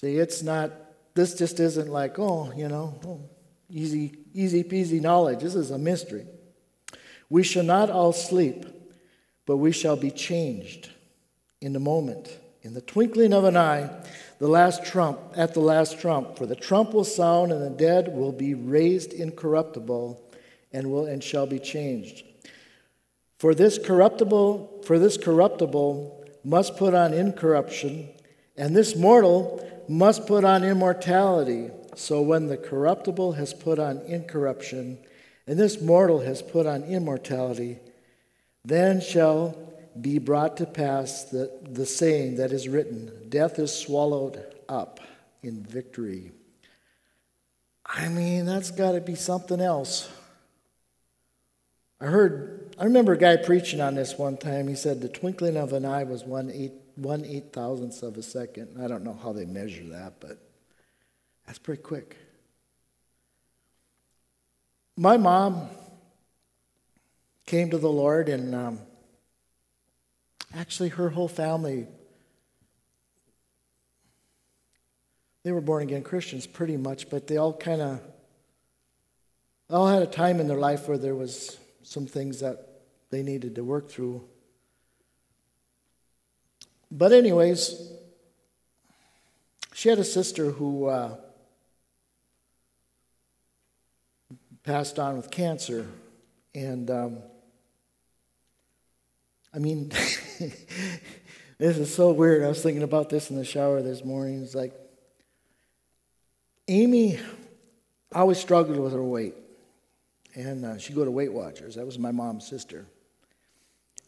See, 0.00 0.16
it's 0.16 0.42
not, 0.42 0.72
this 1.14 1.35
just 1.35 1.61
isn't 1.61 1.88
like, 1.88 2.18
oh, 2.18 2.50
you 2.57 2.68
know, 2.68 2.98
oh, 3.07 3.20
easy, 3.68 4.16
easy 4.33 4.64
peasy 4.64 5.00
knowledge. 5.00 5.40
This 5.40 5.55
is 5.55 5.70
a 5.70 5.79
mystery. 5.79 6.26
We 7.29 7.42
shall 7.42 7.64
not 7.64 7.90
all 7.90 8.14
sleep, 8.14 8.64
but 9.44 9.59
we 9.59 9.72
shall 9.72 9.96
be 9.96 10.11
changed 10.11 10.90
in 11.61 11.76
a 11.76 11.81
moment, 11.81 12.35
in 12.62 12.72
the 12.72 12.81
twinkling 12.81 13.35
of 13.35 13.44
an 13.44 13.57
eye 13.57 13.90
the 14.38 14.49
last 14.49 14.85
trump, 14.85 15.18
at 15.35 15.55
the 15.55 15.61
last 15.61 15.99
trump. 15.99 16.37
For 16.37 16.46
the 16.46 16.57
trump 16.57 16.92
will 16.92 17.05
sound, 17.05 17.53
and 17.53 17.62
the 17.62 17.70
dead 17.70 18.14
will 18.14 18.33
be 18.33 18.55
raised 18.55 19.12
incorruptible, 19.12 20.22
and 20.72 20.90
will 20.90 21.07
and 21.07 21.22
shall 21.22 21.46
be 21.46 21.59
changed. 21.59 22.25
For 23.38 23.55
this 23.55 23.79
corruptible, 23.79 24.83
for 24.85 24.99
this 24.99 25.16
corruptible 25.16 26.25
must 26.44 26.77
put 26.77 26.94
on 26.94 27.12
incorruption, 27.12 28.09
and 28.57 28.75
this 28.75 28.96
mortal 28.96 29.62
must 29.88 30.27
put 30.27 30.44
on 30.44 30.64
immortality. 30.64 31.70
So 31.94 32.20
when 32.20 32.46
the 32.46 32.57
corruptible 32.57 33.33
has 33.33 33.55
put 33.55 33.79
on 33.79 34.01
incorruption, 34.01 34.99
and 35.46 35.59
this 35.59 35.81
mortal 35.81 36.20
has 36.20 36.42
put 36.42 36.66
on 36.66 36.85
immortality, 36.85 37.79
then 38.64 39.01
shall 39.01 39.75
be 40.00 40.18
brought 40.18 40.56
to 40.59 40.66
pass 40.66 41.24
the, 41.24 41.50
the 41.62 41.87
saying 41.87 42.37
that 42.37 42.52
is 42.52 42.68
written 42.68 43.28
Death 43.28 43.59
is 43.59 43.72
swallowed 43.72 44.42
up 44.68 45.00
in 45.42 45.62
victory. 45.62 46.32
I 47.85 48.09
mean, 48.09 48.46
that's 48.46 48.70
got 48.70 48.92
to 48.92 49.00
be 49.00 49.14
something 49.14 49.61
else. 49.61 50.11
I 52.00 52.06
heard, 52.06 52.74
I 52.78 52.85
remember 52.85 53.12
a 53.12 53.18
guy 53.18 53.37
preaching 53.37 53.80
on 53.80 53.94
this 53.94 54.18
one 54.18 54.37
time. 54.37 54.68
He 54.68 54.74
said 54.74 55.00
the 55.00 55.09
twinkling 55.09 55.56
of 55.56 55.72
an 55.72 55.85
eye 55.85 56.04
was 56.04 56.24
one 56.24 56.50
eight, 56.50 56.72
one 56.96 57.24
eight 57.24 57.52
thousandths 57.52 58.02
of 58.02 58.16
a 58.16 58.22
second. 58.22 58.82
I 58.82 58.87
don't 58.87 59.04
know 59.04 59.14
how 59.14 59.32
they 59.32 59.46
measure 59.46 59.85
that, 59.85 60.20
but 60.20 60.38
that's 61.46 61.59
pretty 61.59 61.82
quick. 61.82 62.16
My 64.96 65.16
mom 65.16 65.68
came 67.46 67.70
to 67.70 67.78
the 67.78 67.88
Lord 67.90 68.28
and 68.28 68.54
um, 68.54 68.80
Actually, 70.57 70.88
her 70.88 71.11
whole 71.11 71.29
family, 71.29 71.87
they 75.42 75.53
were 75.53 75.61
born 75.61 75.83
again 75.83 76.03
Christians 76.03 76.47
pretty 76.47 76.79
much, 76.79 77.11
but 77.11 77.27
they 77.27 77.37
all 77.37 77.53
kind 77.53 77.83
of, 77.83 78.01
all 79.69 79.87
had 79.87 80.03
a 80.03 80.07
time 80.07 80.40
in 80.40 80.49
their 80.49 80.57
life 80.57 80.88
where 80.88 80.97
there 80.97 81.14
was 81.14 81.59
some 81.83 82.07
things 82.07 82.40
that 82.40 82.69
they 83.11 83.23
needed 83.23 83.55
to 83.57 83.64
work 83.64 83.90
through. 83.90 84.27
But, 86.90 87.12
anyways, 87.12 87.92
she 89.75 89.90
had 89.90 89.99
a 89.99 90.05
sister 90.05 90.53
who 90.53 90.87
uh, 90.87 91.16
passed 94.64 94.99
on 94.99 95.19
with 95.19 95.31
cancer, 95.31 95.87
and 96.55 96.90
um, 96.90 97.19
I 99.57 99.59
mean, 99.59 99.88
this 101.59 101.79
is 101.79 101.95
so 101.95 102.12
weird. 102.12 102.45
I 102.45 102.49
was 102.49 102.62
thinking 102.62 102.83
about 102.83 103.09
this 103.09 103.31
in 103.31 103.37
the 103.37 103.45
shower 103.45 103.81
this 103.81 104.05
morning. 104.05 104.42
It's 104.42 104.55
like, 104.55 104.75
Amy, 106.69 107.19
I 108.12 108.19
always 108.19 108.37
struggled 108.38 108.79
with 108.79 108.92
her 108.92 109.03
weight. 109.03 109.35
And 110.35 110.66
uh, 110.66 110.77
she'd 110.77 110.95
go 110.95 111.07
to 111.07 111.11
Weight 111.11 111.33
Watchers. 111.33 111.77
That 111.77 111.87
was 111.87 111.99
my 111.99 112.11
mom's 112.11 112.47
sister. 112.47 112.85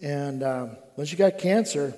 And 0.02 0.42
uh, 0.42 0.66
when 0.96 1.06
she 1.06 1.16
got 1.16 1.38
cancer, 1.38 1.94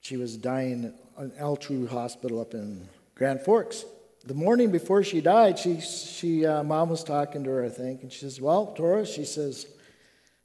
she 0.00 0.16
was 0.16 0.36
dying 0.36 0.92
in 1.16 1.30
Altru 1.40 1.88
Hospital 1.88 2.40
up 2.40 2.54
in 2.54 2.88
Grand 3.14 3.42
Forks. 3.42 3.84
The 4.24 4.34
morning 4.34 4.72
before 4.72 5.04
she 5.04 5.20
died, 5.20 5.60
she, 5.60 5.80
she 5.80 6.44
uh, 6.44 6.64
mom 6.64 6.88
was 6.88 7.04
talking 7.04 7.44
to 7.44 7.50
her, 7.50 7.64
I 7.64 7.68
think, 7.68 8.02
and 8.02 8.12
she 8.12 8.20
says, 8.20 8.40
"Well, 8.40 8.66
Tora," 8.76 9.04
she 9.04 9.24
says, 9.24 9.66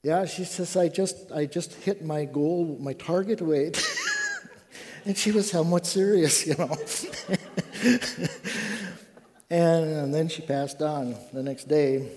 "Yeah," 0.02 0.24
she 0.26 0.44
says, 0.44 0.76
"I 0.76 0.88
just 0.88 1.32
I 1.32 1.46
just 1.46 1.74
hit 1.74 2.04
my 2.04 2.24
goal, 2.24 2.76
my 2.80 2.92
target 2.92 3.40
weight." 3.40 3.82
and 5.04 5.16
she 5.16 5.32
was 5.32 5.50
somewhat 5.50 5.86
serious, 5.86 6.46
you 6.46 6.54
know. 6.56 6.76
and, 9.50 9.84
and 9.84 10.14
then 10.14 10.28
she 10.28 10.42
passed 10.42 10.82
on 10.82 11.16
the 11.32 11.42
next 11.42 11.64
day. 11.64 12.10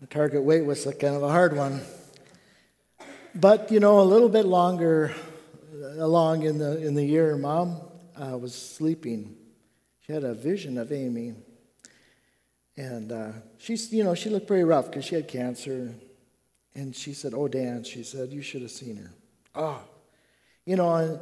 The 0.00 0.06
target 0.06 0.42
weight 0.42 0.64
was 0.64 0.84
kind 0.84 1.16
of 1.16 1.22
a 1.22 1.28
hard 1.28 1.56
one. 1.56 1.82
But, 3.34 3.70
you 3.70 3.78
know, 3.78 4.00
a 4.00 4.08
little 4.08 4.28
bit 4.28 4.46
longer 4.46 5.14
along 5.98 6.44
in 6.44 6.58
the, 6.58 6.84
in 6.84 6.94
the 6.94 7.04
year, 7.04 7.36
mom 7.36 7.80
uh, 8.16 8.38
was 8.38 8.54
sleeping. 8.54 9.36
She 10.00 10.12
had 10.12 10.24
a 10.24 10.34
vision 10.34 10.78
of 10.78 10.92
Amy. 10.92 11.34
And 12.76 13.12
uh, 13.12 13.32
she's, 13.58 13.92
you 13.92 14.04
know, 14.04 14.14
she 14.14 14.30
looked 14.30 14.46
pretty 14.46 14.64
rough 14.64 14.86
because 14.86 15.04
she 15.04 15.14
had 15.14 15.28
cancer. 15.28 15.92
And 16.74 16.94
she 16.94 17.12
said, 17.12 17.34
Oh, 17.34 17.48
Dan, 17.48 17.84
she 17.84 18.02
said, 18.02 18.32
you 18.32 18.42
should 18.42 18.62
have 18.62 18.70
seen 18.70 18.96
her. 18.96 19.12
Oh, 19.54 19.80
you 20.64 20.76
know, 20.76 20.94
and, 20.94 21.18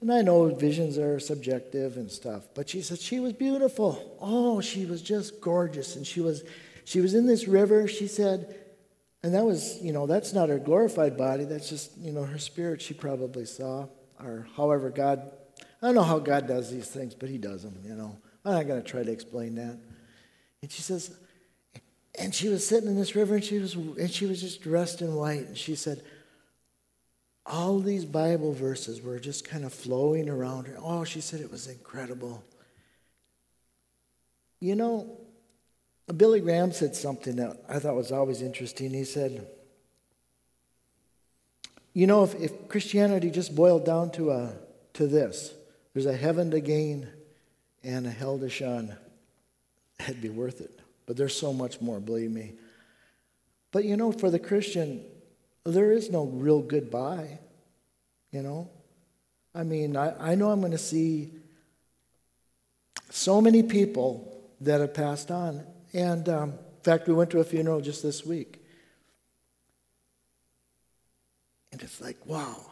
and 0.00 0.12
I 0.12 0.22
know 0.22 0.54
visions 0.54 0.98
are 0.98 1.18
subjective 1.18 1.96
and 1.96 2.10
stuff, 2.10 2.48
but 2.54 2.68
she 2.68 2.82
said 2.82 2.98
she 2.98 3.20
was 3.20 3.32
beautiful. 3.32 4.16
Oh, 4.20 4.60
she 4.60 4.86
was 4.86 5.02
just 5.02 5.40
gorgeous. 5.40 5.96
And 5.96 6.06
she 6.06 6.20
was, 6.20 6.42
she 6.84 7.00
was 7.00 7.14
in 7.14 7.26
this 7.26 7.48
river, 7.48 7.88
she 7.88 8.06
said, 8.06 8.54
and 9.22 9.34
that 9.34 9.44
was, 9.44 9.80
you 9.82 9.92
know, 9.92 10.06
that's 10.06 10.32
not 10.32 10.48
her 10.48 10.58
glorified 10.58 11.16
body. 11.16 11.44
That's 11.44 11.68
just, 11.68 11.96
you 11.98 12.12
know, 12.12 12.24
her 12.24 12.38
spirit 12.38 12.80
she 12.80 12.94
probably 12.94 13.44
saw. 13.44 13.86
Or 14.20 14.46
however 14.56 14.90
God, 14.90 15.30
I 15.82 15.86
don't 15.86 15.94
know 15.94 16.02
how 16.02 16.18
God 16.18 16.46
does 16.46 16.70
these 16.70 16.88
things, 16.88 17.14
but 17.14 17.28
He 17.28 17.38
does 17.38 17.62
them, 17.62 17.76
you 17.84 17.94
know. 17.94 18.16
I'm 18.44 18.54
not 18.54 18.66
going 18.66 18.82
to 18.82 18.88
try 18.88 19.02
to 19.02 19.10
explain 19.10 19.56
that. 19.56 19.78
And 20.62 20.70
she 20.70 20.82
says, 20.82 21.16
and 22.20 22.34
she 22.34 22.48
was 22.48 22.66
sitting 22.66 22.88
in 22.88 22.96
this 22.96 23.14
river 23.14 23.36
and 23.36 23.44
she 23.44 23.58
was, 23.58 23.74
and 23.74 24.10
she 24.10 24.26
was 24.26 24.40
just 24.40 24.62
dressed 24.62 25.02
in 25.02 25.14
white. 25.14 25.46
And 25.46 25.56
she 25.56 25.74
said, 25.74 26.02
all 27.48 27.78
these 27.78 28.04
Bible 28.04 28.52
verses 28.52 29.00
were 29.00 29.18
just 29.18 29.48
kind 29.48 29.64
of 29.64 29.72
flowing 29.72 30.28
around 30.28 30.66
her. 30.66 30.76
Oh, 30.78 31.04
she 31.04 31.20
said 31.20 31.40
it 31.40 31.50
was 31.50 31.66
incredible. 31.66 32.44
You 34.60 34.76
know, 34.76 35.18
Billy 36.14 36.40
Graham 36.40 36.72
said 36.72 36.94
something 36.94 37.36
that 37.36 37.56
I 37.68 37.78
thought 37.78 37.94
was 37.94 38.12
always 38.12 38.42
interesting. 38.42 38.90
He 38.90 39.04
said, 39.04 39.46
You 41.94 42.06
know, 42.06 42.24
if, 42.24 42.34
if 42.34 42.68
Christianity 42.68 43.30
just 43.30 43.54
boiled 43.54 43.86
down 43.86 44.10
to, 44.12 44.30
a, 44.30 44.52
to 44.94 45.06
this 45.06 45.54
there's 45.94 46.06
a 46.06 46.16
heaven 46.16 46.50
to 46.50 46.60
gain 46.60 47.08
and 47.82 48.06
a 48.06 48.10
hell 48.10 48.38
to 48.38 48.50
shun, 48.50 48.96
it'd 50.00 50.20
be 50.20 50.28
worth 50.28 50.60
it. 50.60 50.77
But 51.08 51.16
there's 51.16 51.34
so 51.34 51.54
much 51.54 51.80
more, 51.80 52.00
believe 52.00 52.30
me. 52.30 52.52
But 53.72 53.86
you 53.86 53.96
know, 53.96 54.12
for 54.12 54.30
the 54.30 54.38
Christian, 54.38 55.02
there 55.64 55.90
is 55.90 56.10
no 56.10 56.26
real 56.26 56.60
goodbye, 56.60 57.38
you 58.30 58.42
know? 58.42 58.68
I 59.54 59.62
mean, 59.62 59.96
I, 59.96 60.32
I 60.32 60.34
know 60.34 60.50
I'm 60.50 60.60
going 60.60 60.72
to 60.72 60.78
see 60.78 61.30
so 63.08 63.40
many 63.40 63.62
people 63.62 64.38
that 64.60 64.82
have 64.82 64.92
passed 64.92 65.30
on. 65.30 65.64
And 65.94 66.28
um, 66.28 66.50
in 66.50 66.82
fact, 66.82 67.08
we 67.08 67.14
went 67.14 67.30
to 67.30 67.40
a 67.40 67.44
funeral 67.44 67.80
just 67.80 68.02
this 68.02 68.26
week. 68.26 68.62
And 71.72 71.82
it's 71.82 72.02
like, 72.02 72.18
wow. 72.26 72.66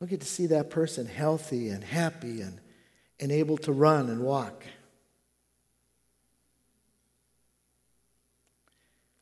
We 0.00 0.08
get 0.08 0.22
to 0.22 0.26
see 0.26 0.46
that 0.48 0.70
person 0.70 1.06
healthy 1.06 1.68
and 1.68 1.84
happy 1.84 2.40
and, 2.40 2.60
and 3.20 3.30
able 3.30 3.58
to 3.58 3.70
run 3.70 4.10
and 4.10 4.22
walk. 4.22 4.64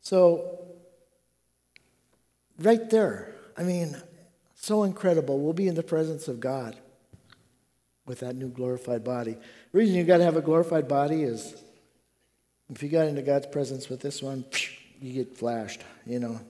So 0.03 0.59
right 2.59 2.91
there. 2.91 3.35
I 3.57 3.63
mean, 3.63 3.97
so 4.55 4.83
incredible. 4.83 5.41
We'll 5.41 5.53
be 5.53 5.69
in 5.69 5.75
the 5.75 5.83
presence 5.83 6.29
of 6.29 6.41
God 6.41 6.77
with 8.07 8.21
that 8.21 8.37
new 8.37 8.49
glorified 8.49 9.05
body. 9.05 9.33
The 9.33 9.79
reason 9.79 9.95
you 9.95 10.05
got 10.05 10.19
to 10.19 10.25
have 10.25 10.37
a 10.37 10.43
glorified 10.43 10.89
body 10.89 11.23
is 11.23 11.55
if 12.71 12.83
you 12.83 12.89
got 12.89 13.07
into 13.07 13.23
God's 13.23 13.47
presence 13.47 13.89
with 13.89 14.01
this 14.01 14.23
one, 14.23 14.45
you 15.01 15.13
get 15.13 15.37
flashed. 15.37 15.83
You 16.07 16.19
know, 16.19 16.41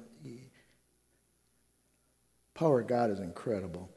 power 2.54 2.80
of 2.80 2.86
God 2.86 3.10
is 3.10 3.20
incredible. 3.20 3.90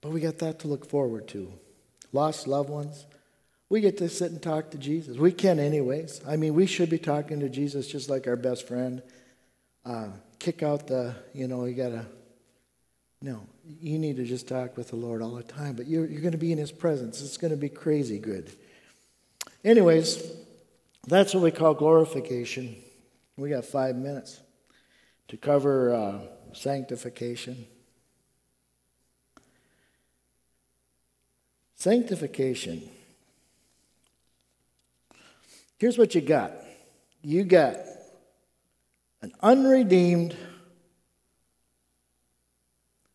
But 0.00 0.12
we 0.12 0.20
got 0.20 0.38
that 0.38 0.60
to 0.60 0.68
look 0.68 0.88
forward 0.88 1.28
to. 1.28 1.52
Lost 2.12 2.46
loved 2.46 2.70
ones. 2.70 3.04
We 3.70 3.80
get 3.80 3.98
to 3.98 4.08
sit 4.08 4.30
and 4.32 4.42
talk 4.42 4.70
to 4.70 4.78
Jesus. 4.78 5.18
We 5.18 5.32
can, 5.32 5.58
anyways. 5.58 6.22
I 6.26 6.36
mean, 6.36 6.54
we 6.54 6.66
should 6.66 6.88
be 6.88 6.98
talking 6.98 7.40
to 7.40 7.48
Jesus 7.48 7.86
just 7.86 8.08
like 8.08 8.26
our 8.26 8.36
best 8.36 8.66
friend 8.66 9.02
uh, 9.88 10.08
kick 10.38 10.62
out 10.62 10.86
the, 10.86 11.14
you 11.32 11.48
know, 11.48 11.64
you 11.64 11.74
got 11.74 11.88
to, 11.90 12.06
no, 13.22 13.46
you 13.80 13.98
need 13.98 14.16
to 14.16 14.24
just 14.24 14.46
talk 14.46 14.76
with 14.76 14.88
the 14.88 14.96
Lord 14.96 15.22
all 15.22 15.34
the 15.34 15.42
time, 15.42 15.74
but 15.74 15.86
you're, 15.86 16.06
you're 16.06 16.20
going 16.20 16.32
to 16.32 16.38
be 16.38 16.52
in 16.52 16.58
His 16.58 16.70
presence. 16.70 17.20
It's 17.22 17.36
going 17.36 17.50
to 17.50 17.56
be 17.56 17.68
crazy 17.68 18.18
good. 18.18 18.50
Anyways, 19.64 20.30
that's 21.06 21.34
what 21.34 21.42
we 21.42 21.50
call 21.50 21.74
glorification. 21.74 22.76
We 23.36 23.50
got 23.50 23.64
five 23.64 23.96
minutes 23.96 24.40
to 25.28 25.36
cover 25.36 25.94
uh, 25.94 26.20
sanctification. 26.52 27.66
Sanctification. 31.74 32.88
Here's 35.78 35.96
what 35.96 36.14
you 36.14 36.20
got 36.20 36.52
you 37.22 37.44
got 37.44 37.76
an 39.22 39.32
unredeemed 39.40 40.36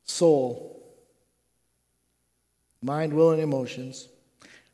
soul, 0.04 0.82
mind, 2.82 3.14
will, 3.14 3.32
and 3.32 3.42
emotions, 3.42 4.08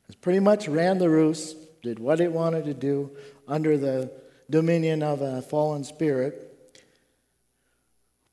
has 0.08 0.16
pretty 0.16 0.40
much 0.40 0.68
ran 0.68 0.98
the 0.98 1.10
roost, 1.10 1.56
did 1.82 2.00
what 2.00 2.20
it 2.20 2.32
wanted 2.32 2.66
to 2.66 2.74
do 2.74 3.12
under 3.48 3.78
the 3.78 4.12
dominion 4.50 5.04
of 5.04 5.22
a 5.22 5.42
fallen 5.42 5.84
spirit. 5.84 6.46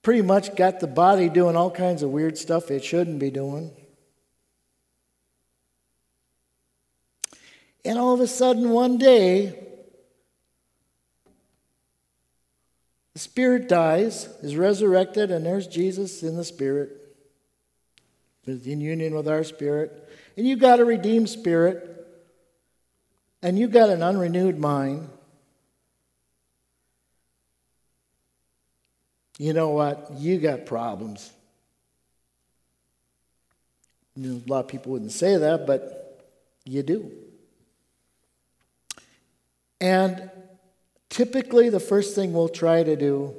Pretty 0.02 0.22
much 0.22 0.54
got 0.56 0.80
the 0.80 0.86
body 0.86 1.28
doing 1.28 1.56
all 1.56 1.70
kinds 1.70 2.02
of 2.02 2.10
weird 2.10 2.38
stuff 2.38 2.70
it 2.70 2.84
shouldn't 2.84 3.18
be 3.18 3.30
doing. 3.30 3.70
And 7.86 7.98
all 7.98 8.12
of 8.12 8.20
a 8.20 8.26
sudden, 8.26 8.70
one 8.70 8.98
day, 8.98 9.66
The 13.16 13.20
spirit 13.20 13.66
dies, 13.66 14.28
is 14.42 14.56
resurrected, 14.56 15.30
and 15.30 15.46
there's 15.46 15.66
Jesus 15.66 16.22
in 16.22 16.36
the 16.36 16.44
spirit, 16.44 16.90
in 18.46 18.82
union 18.82 19.14
with 19.14 19.26
our 19.26 19.42
spirit. 19.42 20.06
And 20.36 20.46
you 20.46 20.54
got 20.54 20.80
a 20.80 20.84
redeemed 20.84 21.30
spirit, 21.30 22.06
and 23.40 23.58
you 23.58 23.68
got 23.68 23.88
an 23.88 24.02
unrenewed 24.02 24.58
mind. 24.58 25.08
You 29.38 29.54
know 29.54 29.70
what? 29.70 30.12
You 30.18 30.38
got 30.38 30.66
problems. 30.66 31.32
You 34.14 34.28
know, 34.28 34.42
a 34.46 34.50
lot 34.50 34.64
of 34.66 34.68
people 34.68 34.92
wouldn't 34.92 35.12
say 35.12 35.38
that, 35.38 35.66
but 35.66 36.22
you 36.66 36.82
do. 36.82 37.10
And 39.80 40.30
Typically, 41.08 41.68
the 41.68 41.80
first 41.80 42.14
thing 42.14 42.32
we'll 42.32 42.48
try 42.48 42.82
to 42.82 42.96
do 42.96 43.34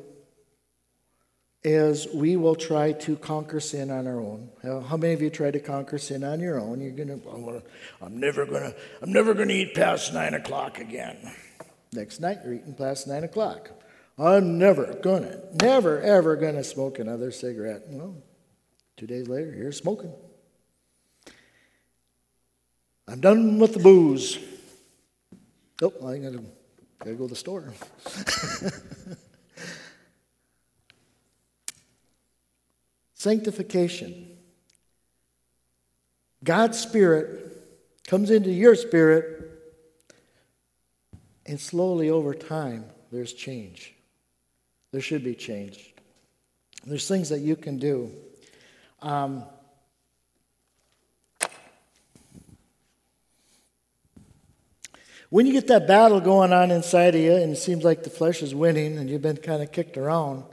is 1.64 2.08
we 2.14 2.38
will 2.38 2.56
try 2.56 2.94
to 2.94 3.16
conquer 3.18 3.60
sin 3.60 3.92
on 3.92 4.08
our 4.08 4.20
own. 4.20 4.50
How 4.64 4.96
many 4.96 5.14
of 5.14 5.22
you 5.22 5.30
try 5.30 5.52
to 5.52 5.60
conquer 5.60 5.98
sin 5.98 6.24
on 6.24 6.40
your 6.40 6.60
own? 6.60 6.80
You're 6.80 6.92
gonna, 6.92 7.20
I'm, 7.32 7.44
gonna, 7.44 7.62
I'm 8.02 8.20
never 8.20 8.46
gonna, 8.46 8.74
I'm 9.02 9.12
never 9.12 9.34
gonna 9.34 9.54
eat 9.54 9.76
past 9.76 10.14
nine 10.14 10.34
o'clock 10.34 10.80
again. 10.80 11.18
Next 11.92 12.20
night, 12.20 12.40
you're 12.44 12.54
eating 12.54 12.74
past 12.74 13.08
nine 13.08 13.24
o'clock. 13.24 13.70
I'm 14.18 14.58
never 14.58 14.94
gonna, 14.96 15.40
never 15.62 16.02
ever 16.02 16.36
gonna 16.36 16.64
smoke 16.64 17.00
another 17.00 17.32
cigarette. 17.32 17.84
Well, 17.88 18.16
two 18.96 19.08
days 19.08 19.28
later, 19.28 19.54
you're 19.54 19.72
smoking. 19.72 20.14
I'm 23.08 23.20
done 23.20 23.60
with 23.60 23.74
the 23.74 23.80
booze. 23.80 24.40
Oh, 25.82 26.08
I 26.08 26.18
gotta 26.18 26.42
Gotta 27.00 27.16
go 27.16 27.26
to 27.26 27.30
the 27.30 27.36
store. 27.36 27.74
Sanctification. 33.14 34.38
God's 36.44 36.80
Spirit 36.80 37.54
comes 38.08 38.30
into 38.32 38.52
your 38.52 38.76
spirit, 38.76 39.52
and 41.46 41.60
slowly 41.60 42.10
over 42.10 42.34
time, 42.34 42.86
there's 43.12 43.34
change. 43.34 43.94
There 44.92 45.02
should 45.02 45.24
be 45.24 45.36
change. 45.36 45.94
There's 46.86 47.08
things 47.08 47.30
that 47.30 47.40
you 47.40 47.56
can 47.56 47.78
do. 47.78 48.12
Um, 49.02 49.44
when 55.30 55.46
you 55.46 55.54
get 55.54 55.68
that 55.68 55.88
battle 55.88 56.20
going 56.22 56.54
on 56.54 56.72
inside 56.72 57.16
of 57.16 57.22
you 57.22 57.34
and 57.34 57.52
it 57.52 57.58
seems 57.58 57.84
like 57.84 58.04
the 58.04 58.10
flesh 58.10 58.42
is 58.42 58.56
winning 58.56 58.98
and 58.98 59.10
you've 59.10 59.22
been 59.22 59.38
kind 59.38 59.62
of 59.62 59.72
kicked 59.72 59.98
around, 59.98 60.44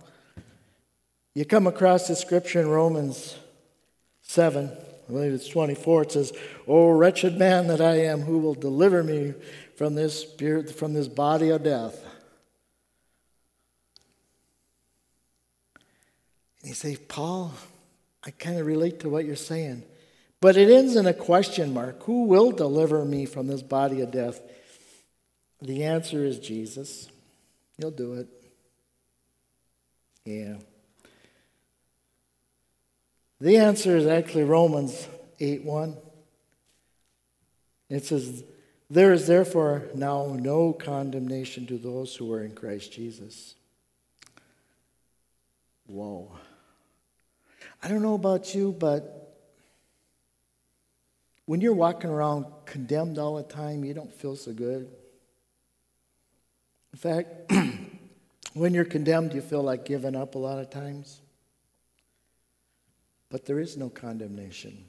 you 1.34 1.44
come 1.44 1.66
across 1.66 2.08
the 2.08 2.16
scripture 2.16 2.60
in 2.60 2.68
Romans 2.68 3.36
7, 4.22 4.68
I 4.68 5.12
believe 5.12 5.32
it's 5.32 5.48
24. 5.48 6.02
It 6.02 6.12
says, 6.12 6.32
"O 6.66 6.88
wretched 6.88 7.36
man 7.38 7.66
that 7.68 7.80
I 7.80 7.96
am, 8.00 8.22
who 8.22 8.38
will 8.38 8.54
deliver 8.54 9.02
me 9.02 9.34
from 9.76 9.94
this 9.94 10.20
spirit, 10.20 10.70
from 10.70 10.94
this 10.94 11.08
body 11.08 11.50
of 11.50 11.62
death?" 11.62 12.04
And 16.60 16.70
you 16.70 16.74
say, 16.74 16.96
Paul, 16.96 17.52
I 18.24 18.30
kind 18.30 18.58
of 18.58 18.66
relate 18.66 19.00
to 19.00 19.10
what 19.10 19.26
you're 19.26 19.36
saying. 19.36 19.82
But 20.40 20.56
it 20.56 20.70
ends 20.70 20.96
in 20.96 21.06
a 21.06 21.12
question 21.12 21.74
mark. 21.74 22.02
Who 22.04 22.24
will 22.24 22.52
deliver 22.52 23.04
me 23.04 23.26
from 23.26 23.46
this 23.46 23.60
body 23.60 24.00
of 24.00 24.10
death? 24.10 24.40
The 25.64 25.84
answer 25.84 26.22
is 26.22 26.38
Jesus. 26.38 27.08
He'll 27.78 27.90
do 27.90 28.14
it. 28.14 28.28
Yeah. 30.26 30.56
The 33.40 33.56
answer 33.56 33.96
is 33.96 34.06
actually 34.06 34.44
Romans 34.44 35.08
8 35.40 35.64
1. 35.64 35.96
It 37.88 38.04
says, 38.04 38.44
There 38.90 39.14
is 39.14 39.26
therefore 39.26 39.84
now 39.94 40.36
no 40.38 40.74
condemnation 40.74 41.66
to 41.68 41.78
those 41.78 42.14
who 42.14 42.30
are 42.34 42.42
in 42.42 42.54
Christ 42.54 42.92
Jesus. 42.92 43.54
Whoa. 45.86 46.30
I 47.82 47.88
don't 47.88 48.02
know 48.02 48.14
about 48.14 48.54
you, 48.54 48.72
but 48.78 49.34
when 51.46 51.62
you're 51.62 51.72
walking 51.72 52.10
around 52.10 52.44
condemned 52.66 53.18
all 53.18 53.36
the 53.36 53.42
time, 53.42 53.82
you 53.82 53.94
don't 53.94 54.12
feel 54.12 54.36
so 54.36 54.52
good. 54.52 54.90
In 56.94 56.98
fact, 56.98 57.50
when 58.54 58.72
you're 58.72 58.84
condemned, 58.84 59.34
you 59.34 59.40
feel 59.40 59.64
like 59.64 59.84
giving 59.84 60.14
up 60.14 60.36
a 60.36 60.38
lot 60.38 60.60
of 60.60 60.70
times. 60.70 61.20
But 63.30 63.46
there 63.46 63.58
is 63.58 63.76
no 63.76 63.88
condemnation 63.88 64.84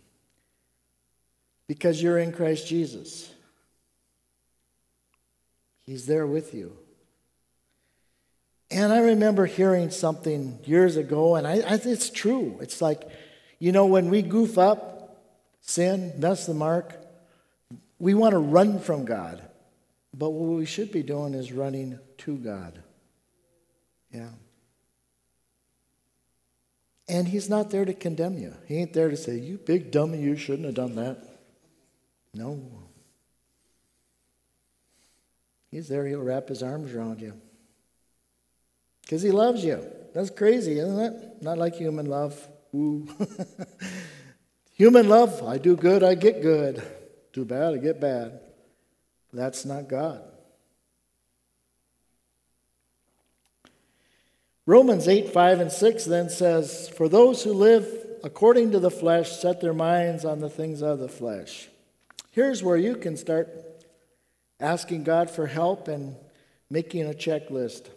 because 1.66 2.04
you're 2.04 2.20
in 2.20 2.32
Christ 2.32 2.68
Jesus. 2.68 3.34
He's 5.82 6.06
there 6.06 6.28
with 6.28 6.54
you. 6.54 6.78
And 8.70 8.94
I 8.94 9.00
remember 9.00 9.48
hearing 9.48 9.90
something 9.90 10.60
years 10.64 10.98
ago, 10.98 11.34
and 11.34 11.48
I, 11.48 11.54
I, 11.54 11.80
it's 11.86 12.12
true. 12.12 12.60
It's 12.62 12.84
like, 12.84 13.02
you 13.58 13.72
know, 13.72 13.88
when 13.88 14.12
we 14.12 14.22
goof 14.22 14.60
up, 14.60 15.24
sin, 15.62 16.14
miss 16.20 16.46
the 16.46 16.54
mark, 16.54 16.96
we 17.98 18.14
want 18.14 18.34
to 18.34 18.40
run 18.40 18.80
from 18.80 19.06
God. 19.06 19.42
But 20.18 20.30
what 20.30 20.58
we 20.58 20.66
should 20.66 20.92
be 20.92 21.04
doing 21.04 21.34
is 21.34 21.52
running 21.52 22.00
to 22.20 22.38
God. 22.38 22.82
Yeah. 24.14 24.30
And 27.10 27.28
He's 27.28 27.50
not 27.50 27.70
there 27.70 27.84
to 27.84 27.94
condemn 27.94 28.38
you. 28.38 28.54
He 28.66 28.78
ain't 28.78 28.94
there 28.94 29.10
to 29.10 29.18
say, 29.18 29.38
You 29.38 29.58
big 29.58 29.92
dummy, 29.92 30.22
you 30.22 30.38
shouldn't 30.38 30.66
have 30.66 30.76
done 30.76 30.96
that. 30.96 31.18
No. 32.34 32.62
He's 35.70 35.90
there, 35.90 36.06
He'll 36.06 36.22
wrap 36.22 36.48
His 36.48 36.64
arms 36.64 36.94
around 36.94 37.20
you. 37.20 37.34
Because 39.02 39.22
he 39.22 39.32
loves 39.32 39.64
you. 39.64 39.86
That's 40.14 40.32
crazy, 40.32 40.80
isn't 40.80 41.00
it? 41.00 41.44
Not 41.44 41.58
like 41.58 41.76
human 41.76 42.08
love. 42.08 42.48
Ooh. 42.74 43.08
human 44.74 45.10
love, 45.10 45.44
I 45.44 45.58
do 45.58 45.76
good, 45.76 46.04
I 46.04 46.16
get 46.16 46.42
good. 46.42 46.82
Do 47.34 47.46
bad, 47.46 47.74
I 47.74 47.78
get 47.78 48.00
bad. 48.00 48.40
That's 49.36 49.66
not 49.66 49.90
God. 49.90 50.22
Romans 54.66 55.08
8, 55.08 55.32
5, 55.32 55.60
and 55.60 55.72
6 55.72 56.06
then 56.06 56.30
says, 56.30 56.90
For 56.90 57.08
those 57.08 57.44
who 57.44 57.54
live 57.54 57.86
according 58.24 58.72
to 58.72 58.80
the 58.80 58.90
flesh 58.90 59.32
set 59.32 59.62
their 59.62 59.74
minds 59.74 60.26
on 60.26 60.40
the 60.40 60.50
things 60.50 60.82
of 60.82 61.00
the 61.00 61.10
flesh. 61.10 61.70
Here's 62.32 62.64
where 62.64 62.78
you 62.78 62.96
can 62.96 63.18
start 63.18 63.50
asking 64.60 65.04
God 65.04 65.30
for 65.30 65.48
help 65.48 65.88
and 65.88 66.16
making 66.70 67.04
a 67.04 67.14
checklist. 67.14 67.88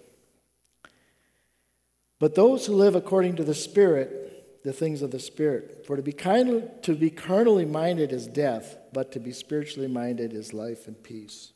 But 2.18 2.34
those 2.34 2.66
who 2.66 2.74
live 2.74 2.96
according 2.96 3.36
to 3.36 3.44
the 3.44 3.54
Spirit, 3.54 4.62
the 4.64 4.72
things 4.72 5.02
of 5.02 5.12
the 5.12 5.20
Spirit. 5.20 5.84
For 5.86 5.96
to 5.96 6.02
be, 6.02 6.12
kind, 6.12 6.68
to 6.82 6.94
be 6.94 7.10
carnally 7.10 7.64
minded 7.64 8.12
is 8.12 8.26
death, 8.26 8.76
but 8.92 9.12
to 9.12 9.20
be 9.20 9.32
spiritually 9.32 9.88
minded 9.88 10.32
is 10.32 10.52
life 10.52 10.86
and 10.86 11.02
peace. 11.02 11.52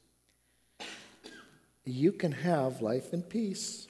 You 1.85 2.13
can 2.13 2.33
have 2.33 2.81
life 2.81 3.13
and 3.13 3.29
peace. 3.29 3.89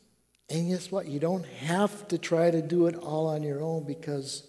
And 0.48 0.70
guess 0.70 0.90
what? 0.90 1.06
You 1.06 1.18
don't 1.18 1.46
have 1.46 2.08
to 2.08 2.18
try 2.18 2.50
to 2.50 2.62
do 2.62 2.86
it 2.86 2.96
all 2.96 3.26
on 3.26 3.42
your 3.42 3.62
own 3.62 3.84
because 3.84 4.46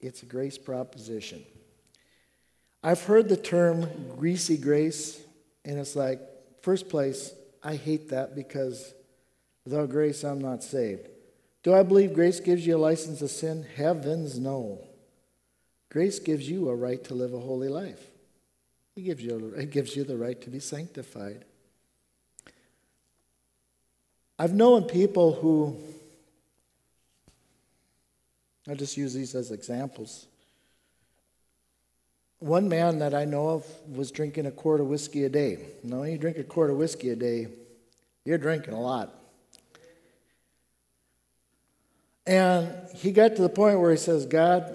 it's 0.00 0.22
a 0.22 0.26
grace 0.26 0.58
proposition. 0.58 1.44
I've 2.82 3.02
heard 3.02 3.28
the 3.28 3.36
term 3.36 3.86
greasy 4.16 4.56
grace, 4.56 5.20
and 5.64 5.78
it's 5.78 5.94
like, 5.94 6.20
first 6.62 6.88
place, 6.88 7.34
I 7.62 7.76
hate 7.76 8.08
that 8.08 8.34
because 8.34 8.94
without 9.64 9.90
grace, 9.90 10.24
I'm 10.24 10.40
not 10.40 10.62
saved. 10.62 11.08
Do 11.62 11.74
I 11.74 11.82
believe 11.82 12.14
grace 12.14 12.40
gives 12.40 12.66
you 12.66 12.76
a 12.76 12.78
license 12.78 13.18
to 13.18 13.28
sin? 13.28 13.66
Heavens, 13.76 14.38
no. 14.38 14.82
Grace 15.90 16.18
gives 16.18 16.48
you 16.48 16.68
a 16.70 16.74
right 16.74 17.02
to 17.04 17.14
live 17.14 17.34
a 17.34 17.40
holy 17.40 17.68
life. 17.68 18.09
It 18.96 19.02
gives 19.02 19.22
you, 19.22 19.54
it 19.56 19.70
gives 19.70 19.96
you 19.96 20.04
the 20.04 20.16
right 20.16 20.40
to 20.42 20.50
be 20.50 20.60
sanctified. 20.60 21.44
I've 24.38 24.54
known 24.54 24.84
people 24.84 25.34
who, 25.34 25.76
I'll 28.68 28.76
just 28.76 28.96
use 28.96 29.12
these 29.12 29.34
as 29.34 29.50
examples. 29.50 30.26
One 32.38 32.68
man 32.68 33.00
that 33.00 33.14
I 33.14 33.26
know 33.26 33.50
of 33.50 33.66
was 33.86 34.10
drinking 34.10 34.46
a 34.46 34.50
quart 34.50 34.80
of 34.80 34.86
whiskey 34.86 35.24
a 35.24 35.28
day. 35.28 35.58
Now, 35.82 36.00
when 36.00 36.12
you 36.12 36.18
drink 36.18 36.38
a 36.38 36.44
quart 36.44 36.70
of 36.70 36.78
whiskey 36.78 37.10
a 37.10 37.16
day, 37.16 37.48
you're 38.24 38.38
drinking 38.38 38.72
a 38.72 38.80
lot. 38.80 39.14
And 42.26 42.72
he 42.94 43.12
got 43.12 43.36
to 43.36 43.42
the 43.42 43.48
point 43.48 43.80
where 43.80 43.90
he 43.90 43.96
says, 43.96 44.24
God, 44.24 44.72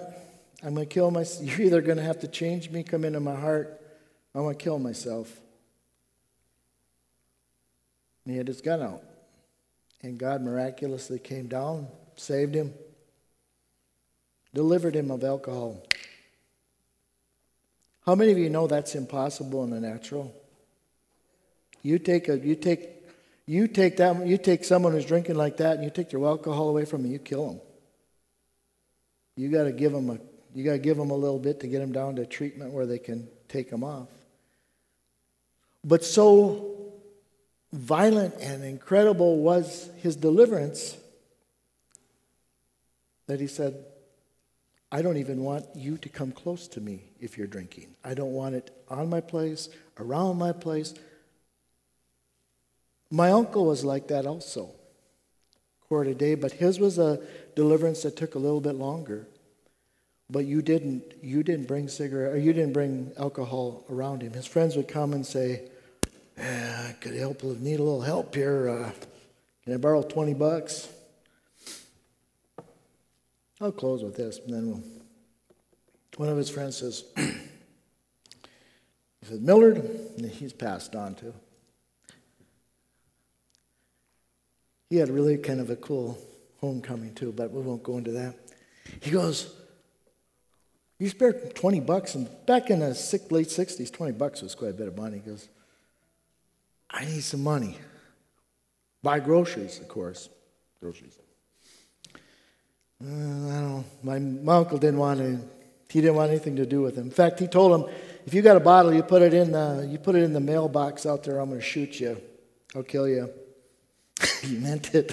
I'm 0.62 0.74
going 0.74 0.86
to 0.86 0.94
kill 0.94 1.10
myself. 1.10 1.44
You're 1.58 1.66
either 1.66 1.80
going 1.80 1.96
to 1.96 2.04
have 2.04 2.20
to 2.20 2.28
change 2.28 2.70
me, 2.70 2.82
come 2.82 3.04
into 3.04 3.20
my 3.20 3.34
heart, 3.34 3.80
I'm 4.36 4.42
going 4.42 4.54
to 4.54 4.62
kill 4.62 4.78
myself. 4.78 5.40
And 8.24 8.32
he 8.32 8.38
had 8.38 8.46
his 8.46 8.60
gun 8.60 8.82
out. 8.82 9.02
And 10.02 10.18
God 10.18 10.42
miraculously 10.42 11.18
came 11.18 11.46
down, 11.46 11.88
saved 12.16 12.54
him, 12.54 12.74
delivered 14.52 14.94
him 14.94 15.10
of 15.10 15.24
alcohol. 15.24 15.82
How 18.04 18.14
many 18.14 18.30
of 18.30 18.36
you 18.36 18.50
know 18.50 18.66
that's 18.66 18.94
impossible 18.94 19.64
in 19.64 19.70
the 19.70 19.80
natural? 19.80 20.34
You 21.82 21.98
take 21.98 22.28
a 22.28 22.38
you 22.38 22.56
take 22.56 22.90
you 23.46 23.66
take 23.66 23.96
that, 23.96 24.26
you 24.26 24.36
take 24.36 24.64
someone 24.64 24.92
who's 24.92 25.06
drinking 25.06 25.36
like 25.36 25.56
that, 25.56 25.76
and 25.76 25.84
you 25.84 25.90
take 25.90 26.10
their 26.10 26.22
alcohol 26.22 26.68
away 26.68 26.84
from 26.84 27.02
them, 27.02 27.10
you 27.12 27.18
kill 27.18 27.48
them. 27.48 27.60
You 29.34 29.48
got 29.48 29.64
to 29.64 29.72
give 29.72 29.92
them 29.92 30.10
a, 30.10 30.18
you 30.54 30.62
got 30.62 30.72
to 30.72 30.78
give 30.78 30.98
them 30.98 31.10
a 31.10 31.16
little 31.16 31.38
bit 31.38 31.60
to 31.60 31.68
get 31.68 31.78
them 31.78 31.92
down 31.92 32.16
to 32.16 32.26
treatment 32.26 32.72
where 32.72 32.86
they 32.86 32.98
can 32.98 33.28
take 33.48 33.70
them 33.70 33.82
off. 33.82 34.08
But 35.86 36.04
so 36.04 36.92
violent 37.72 38.34
and 38.40 38.64
incredible 38.64 39.38
was 39.38 39.88
his 39.98 40.16
deliverance 40.16 40.96
that 43.28 43.38
he 43.38 43.46
said, 43.46 43.84
I 44.90 45.00
don't 45.00 45.16
even 45.16 45.42
want 45.42 45.66
you 45.76 45.96
to 45.98 46.08
come 46.08 46.32
close 46.32 46.66
to 46.68 46.80
me 46.80 47.04
if 47.20 47.38
you're 47.38 47.46
drinking. 47.46 47.94
I 48.04 48.14
don't 48.14 48.32
want 48.32 48.56
it 48.56 48.72
on 48.88 49.08
my 49.08 49.20
place, 49.20 49.68
around 49.98 50.38
my 50.38 50.50
place. 50.50 50.92
My 53.08 53.30
uncle 53.30 53.64
was 53.64 53.84
like 53.84 54.08
that 54.08 54.26
also, 54.26 54.70
quart 55.86 56.08
a 56.08 56.14
day, 56.14 56.34
but 56.34 56.52
his 56.52 56.80
was 56.80 56.98
a 56.98 57.20
deliverance 57.54 58.02
that 58.02 58.16
took 58.16 58.34
a 58.34 58.40
little 58.40 58.60
bit 58.60 58.74
longer. 58.74 59.28
But 60.28 60.46
you 60.46 60.62
didn't, 60.62 61.14
you 61.22 61.44
didn't 61.44 61.68
bring 61.68 61.86
cigarette, 61.86 62.32
or 62.32 62.38
you 62.38 62.52
didn't 62.52 62.72
bring 62.72 63.12
alcohol 63.16 63.84
around 63.88 64.22
him. 64.22 64.32
His 64.32 64.46
friends 64.46 64.74
would 64.74 64.88
come 64.88 65.12
and 65.12 65.24
say, 65.24 65.68
yeah, 66.36 66.86
I 66.88 66.92
could 66.92 67.14
help, 67.14 67.42
need 67.42 67.80
a 67.80 67.82
little 67.82 68.02
help 68.02 68.34
here. 68.34 68.68
Uh, 68.68 68.90
can 69.64 69.74
I 69.74 69.76
borrow 69.76 70.02
20 70.02 70.34
bucks? 70.34 70.88
I'll 73.60 73.72
close 73.72 74.02
with 74.02 74.16
this, 74.16 74.38
and 74.38 74.54
then 74.54 74.66
we'll. 74.66 74.82
One 76.16 76.28
of 76.30 76.36
his 76.38 76.48
friends 76.48 76.78
says, 76.78 77.04
He 79.26 79.32
said, 79.32 79.42
Millard, 79.42 79.82
he's 80.30 80.52
passed 80.52 80.94
on 80.94 81.14
too. 81.14 81.34
He 84.88 84.96
had 84.96 85.10
really 85.10 85.36
kind 85.36 85.60
of 85.60 85.68
a 85.68 85.76
cool 85.76 86.16
homecoming 86.60 87.12
too, 87.14 87.32
but 87.32 87.50
we 87.50 87.60
won't 87.60 87.82
go 87.82 87.98
into 87.98 88.12
that. 88.12 88.36
He 89.00 89.10
goes, 89.10 89.52
You 90.98 91.08
spared 91.08 91.56
20 91.56 91.80
bucks, 91.80 92.14
and 92.14 92.28
back 92.46 92.70
in 92.70 92.78
the 92.78 92.88
late 93.30 93.48
60s, 93.48 93.92
20 93.92 94.12
bucks 94.12 94.42
was 94.42 94.54
quite 94.54 94.70
a 94.70 94.74
bit 94.74 94.86
of 94.88 94.96
money. 94.96 95.20
He 95.24 95.30
goes, 95.30 95.48
I 96.90 97.04
need 97.04 97.22
some 97.22 97.42
money. 97.42 97.78
Buy 99.02 99.20
groceries, 99.20 99.78
of 99.80 99.88
course. 99.88 100.28
Groceries. 100.80 101.18
Uh, 103.02 103.06
I 103.06 103.08
don't 103.08 103.48
know. 103.48 103.84
My, 104.02 104.18
my 104.18 104.56
uncle 104.56 104.78
didn't 104.78 104.98
want 104.98 105.20
to, 105.20 105.40
he 105.90 106.00
didn't 106.00 106.16
want 106.16 106.30
anything 106.30 106.56
to 106.56 106.66
do 106.66 106.82
with 106.82 106.96
him. 106.96 107.04
In 107.04 107.10
fact, 107.10 107.38
he 107.38 107.46
told 107.46 107.80
him, 107.80 107.94
if 108.24 108.34
you 108.34 108.42
got 108.42 108.56
a 108.56 108.60
bottle, 108.60 108.92
you 108.92 109.02
put 109.02 109.22
it 109.22 109.34
in 109.34 109.52
the, 109.52 109.86
you 109.90 109.98
put 109.98 110.16
it 110.16 110.22
in 110.22 110.32
the 110.32 110.40
mailbox 110.40 111.06
out 111.06 111.22
there, 111.22 111.38
I'm 111.38 111.48
going 111.48 111.60
to 111.60 111.66
shoot 111.66 112.00
you. 112.00 112.20
I'll 112.74 112.82
kill 112.82 113.08
you. 113.08 113.30
he 114.42 114.56
meant 114.56 114.94
it. 114.94 115.12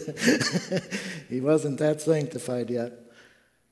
he 1.29 1.41
wasn't 1.41 1.79
that 1.79 2.01
sanctified 2.01 2.69
yet. 2.69 2.93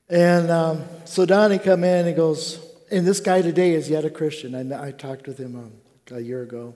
And 0.08 0.50
um, 0.50 0.84
so 1.04 1.24
Donnie 1.24 1.58
come 1.58 1.84
in 1.84 2.06
and 2.06 2.14
goes, 2.14 2.60
and 2.90 3.06
this 3.06 3.20
guy 3.20 3.40
today 3.40 3.72
is 3.72 3.88
yet 3.88 4.04
a 4.04 4.10
Christian. 4.10 4.72
I, 4.72 4.88
I 4.88 4.90
talked 4.90 5.26
with 5.26 5.38
him 5.38 5.56
um, 5.56 5.72
a 6.16 6.20
year 6.20 6.42
ago. 6.42 6.74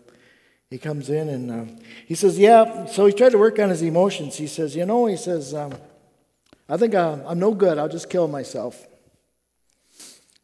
He 0.70 0.78
comes 0.78 1.10
in 1.10 1.28
and 1.28 1.50
um, 1.50 1.76
he 2.06 2.14
says, 2.14 2.38
yeah. 2.38 2.86
So 2.86 3.06
he 3.06 3.12
tried 3.12 3.32
to 3.32 3.38
work 3.38 3.58
on 3.58 3.70
his 3.70 3.82
emotions. 3.82 4.36
He 4.36 4.48
says, 4.48 4.74
you 4.74 4.84
know, 4.84 5.06
he 5.06 5.16
says, 5.16 5.54
um, 5.54 5.74
I 6.68 6.76
think 6.76 6.94
I'm, 6.94 7.24
I'm 7.26 7.38
no 7.38 7.54
good. 7.54 7.78
I'll 7.78 7.88
just 7.88 8.10
kill 8.10 8.26
myself. 8.26 8.84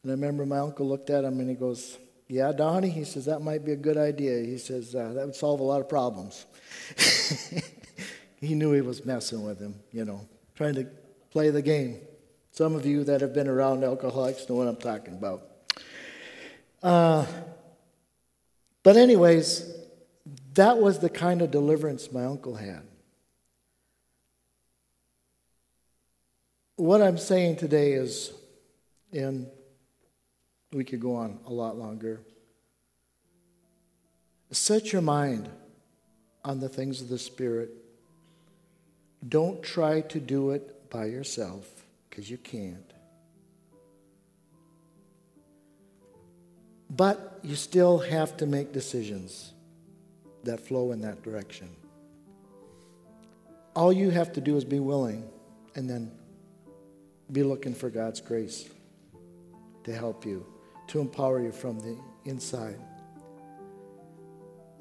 And 0.02 0.12
I 0.12 0.14
remember 0.14 0.46
my 0.46 0.58
uncle 0.58 0.88
looked 0.88 1.10
at 1.10 1.24
him 1.24 1.40
and 1.40 1.48
he 1.48 1.56
goes, 1.56 1.98
yeah, 2.28 2.52
Donnie, 2.52 2.88
he 2.88 3.04
says, 3.04 3.26
that 3.26 3.40
might 3.40 3.64
be 3.64 3.72
a 3.72 3.76
good 3.76 3.96
idea. 3.96 4.44
He 4.44 4.58
says, 4.58 4.94
uh, 4.94 5.12
that 5.12 5.26
would 5.26 5.36
solve 5.36 5.60
a 5.60 5.64
lot 5.64 5.80
of 5.80 5.88
problems. 5.88 6.46
he 8.40 8.54
knew 8.54 8.72
he 8.72 8.80
was 8.80 9.04
messing 9.04 9.44
with 9.44 9.58
him, 9.60 9.74
you 9.92 10.04
know, 10.04 10.26
trying 10.54 10.74
to 10.76 10.86
play 11.30 11.50
the 11.50 11.62
game. 11.62 11.98
Some 12.52 12.74
of 12.74 12.86
you 12.86 13.04
that 13.04 13.20
have 13.20 13.34
been 13.34 13.48
around 13.48 13.84
alcoholics 13.84 14.48
know 14.48 14.54
what 14.54 14.68
I'm 14.68 14.76
talking 14.76 15.14
about. 15.14 15.42
Uh, 16.82 17.26
but, 18.82 18.96
anyways, 18.96 19.81
that 20.54 20.78
was 20.78 20.98
the 20.98 21.08
kind 21.08 21.42
of 21.42 21.50
deliverance 21.50 22.12
my 22.12 22.24
uncle 22.24 22.54
had. 22.54 22.82
What 26.76 27.00
I'm 27.00 27.18
saying 27.18 27.56
today 27.56 27.92
is, 27.92 28.32
and 29.12 29.46
we 30.72 30.84
could 30.84 31.00
go 31.00 31.14
on 31.14 31.38
a 31.46 31.52
lot 31.52 31.76
longer, 31.76 32.20
set 34.50 34.92
your 34.92 35.02
mind 35.02 35.48
on 36.44 36.60
the 36.60 36.68
things 36.68 37.00
of 37.00 37.08
the 37.08 37.18
Spirit 37.18 37.70
don't 39.28 39.62
try 39.62 40.00
to 40.00 40.18
do 40.18 40.50
it 40.50 40.90
by 40.90 41.04
yourself 41.04 41.68
because 42.08 42.30
you 42.30 42.38
can't. 42.38 42.92
But 46.90 47.40
you 47.42 47.54
still 47.54 47.98
have 47.98 48.36
to 48.38 48.46
make 48.46 48.72
decisions 48.72 49.52
that 50.44 50.60
flow 50.60 50.92
in 50.92 51.00
that 51.02 51.22
direction. 51.22 51.68
All 53.74 53.92
you 53.92 54.10
have 54.10 54.32
to 54.34 54.40
do 54.40 54.56
is 54.56 54.64
be 54.64 54.80
willing 54.80 55.28
and 55.74 55.88
then 55.88 56.10
be 57.30 57.42
looking 57.42 57.74
for 57.74 57.88
God's 57.88 58.20
grace 58.20 58.68
to 59.84 59.94
help 59.94 60.26
you, 60.26 60.44
to 60.88 61.00
empower 61.00 61.40
you 61.40 61.52
from 61.52 61.78
the 61.80 61.96
inside. 62.24 62.78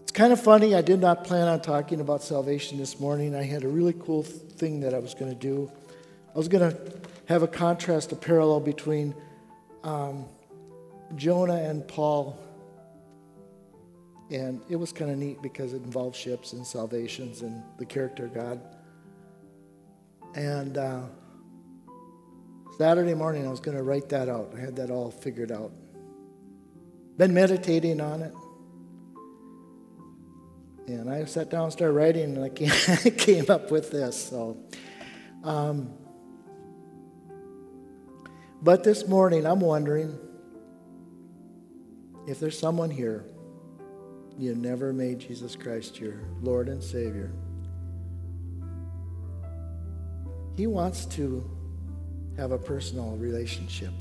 It's 0.01 0.11
kind 0.11 0.33
of 0.33 0.41
funny. 0.41 0.75
I 0.75 0.81
did 0.81 0.99
not 0.99 1.23
plan 1.23 1.47
on 1.47 1.61
talking 1.61 2.01
about 2.01 2.21
salvation 2.21 2.77
this 2.77 2.99
morning. 2.99 3.33
I 3.33 3.43
had 3.43 3.63
a 3.63 3.67
really 3.67 3.95
cool 3.97 4.23
thing 4.23 4.81
that 4.81 4.93
I 4.93 4.99
was 4.99 5.13
going 5.13 5.31
to 5.31 5.37
do. 5.37 5.71
I 6.35 6.37
was 6.37 6.49
going 6.49 6.69
to 6.69 6.77
have 7.27 7.43
a 7.43 7.47
contrast, 7.47 8.11
a 8.11 8.15
parallel 8.17 8.59
between 8.59 9.15
um, 9.85 10.25
Jonah 11.15 11.55
and 11.55 11.87
Paul. 11.87 12.37
And 14.31 14.61
it 14.69 14.77
was 14.77 14.93
kind 14.93 15.11
of 15.11 15.17
neat 15.17 15.41
because 15.41 15.73
it 15.73 15.83
involved 15.83 16.15
ships 16.15 16.53
and 16.53 16.65
salvations 16.65 17.41
and 17.41 17.61
the 17.77 17.85
character 17.85 18.25
of 18.25 18.33
God. 18.33 18.61
And 20.35 20.77
uh, 20.77 21.01
Saturday 22.77 23.13
morning, 23.13 23.45
I 23.45 23.49
was 23.49 23.59
going 23.59 23.75
to 23.75 23.83
write 23.83 24.07
that 24.09 24.29
out. 24.29 24.53
I 24.55 24.61
had 24.61 24.77
that 24.77 24.89
all 24.89 25.11
figured 25.11 25.51
out. 25.51 25.73
Been 27.17 27.33
meditating 27.33 27.99
on 27.99 28.21
it. 28.21 28.33
And 30.87 31.09
I 31.09 31.25
sat 31.25 31.49
down 31.49 31.65
and 31.65 31.73
started 31.73 31.93
writing, 31.93 32.37
and 32.37 32.43
I 32.43 32.49
came, 33.09 33.49
up 33.49 33.69
with 33.69 33.91
this. 33.91 34.29
So, 34.29 34.57
um, 35.43 35.93
but 38.61 38.85
this 38.85 39.07
morning, 39.07 39.45
I'm 39.45 39.59
wondering 39.59 40.17
if 42.27 42.39
there's 42.39 42.57
someone 42.57 42.89
here 42.89 43.25
you 44.37 44.55
never 44.55 44.93
made 44.93 45.19
Jesus 45.19 45.55
Christ 45.55 45.99
your 45.99 46.15
Lord 46.41 46.67
and 46.69 46.81
Savior. 46.81 47.31
He 50.55 50.67
wants 50.67 51.05
to 51.07 51.49
have 52.37 52.51
a 52.51 52.57
personal 52.57 53.15
relationship. 53.17 53.93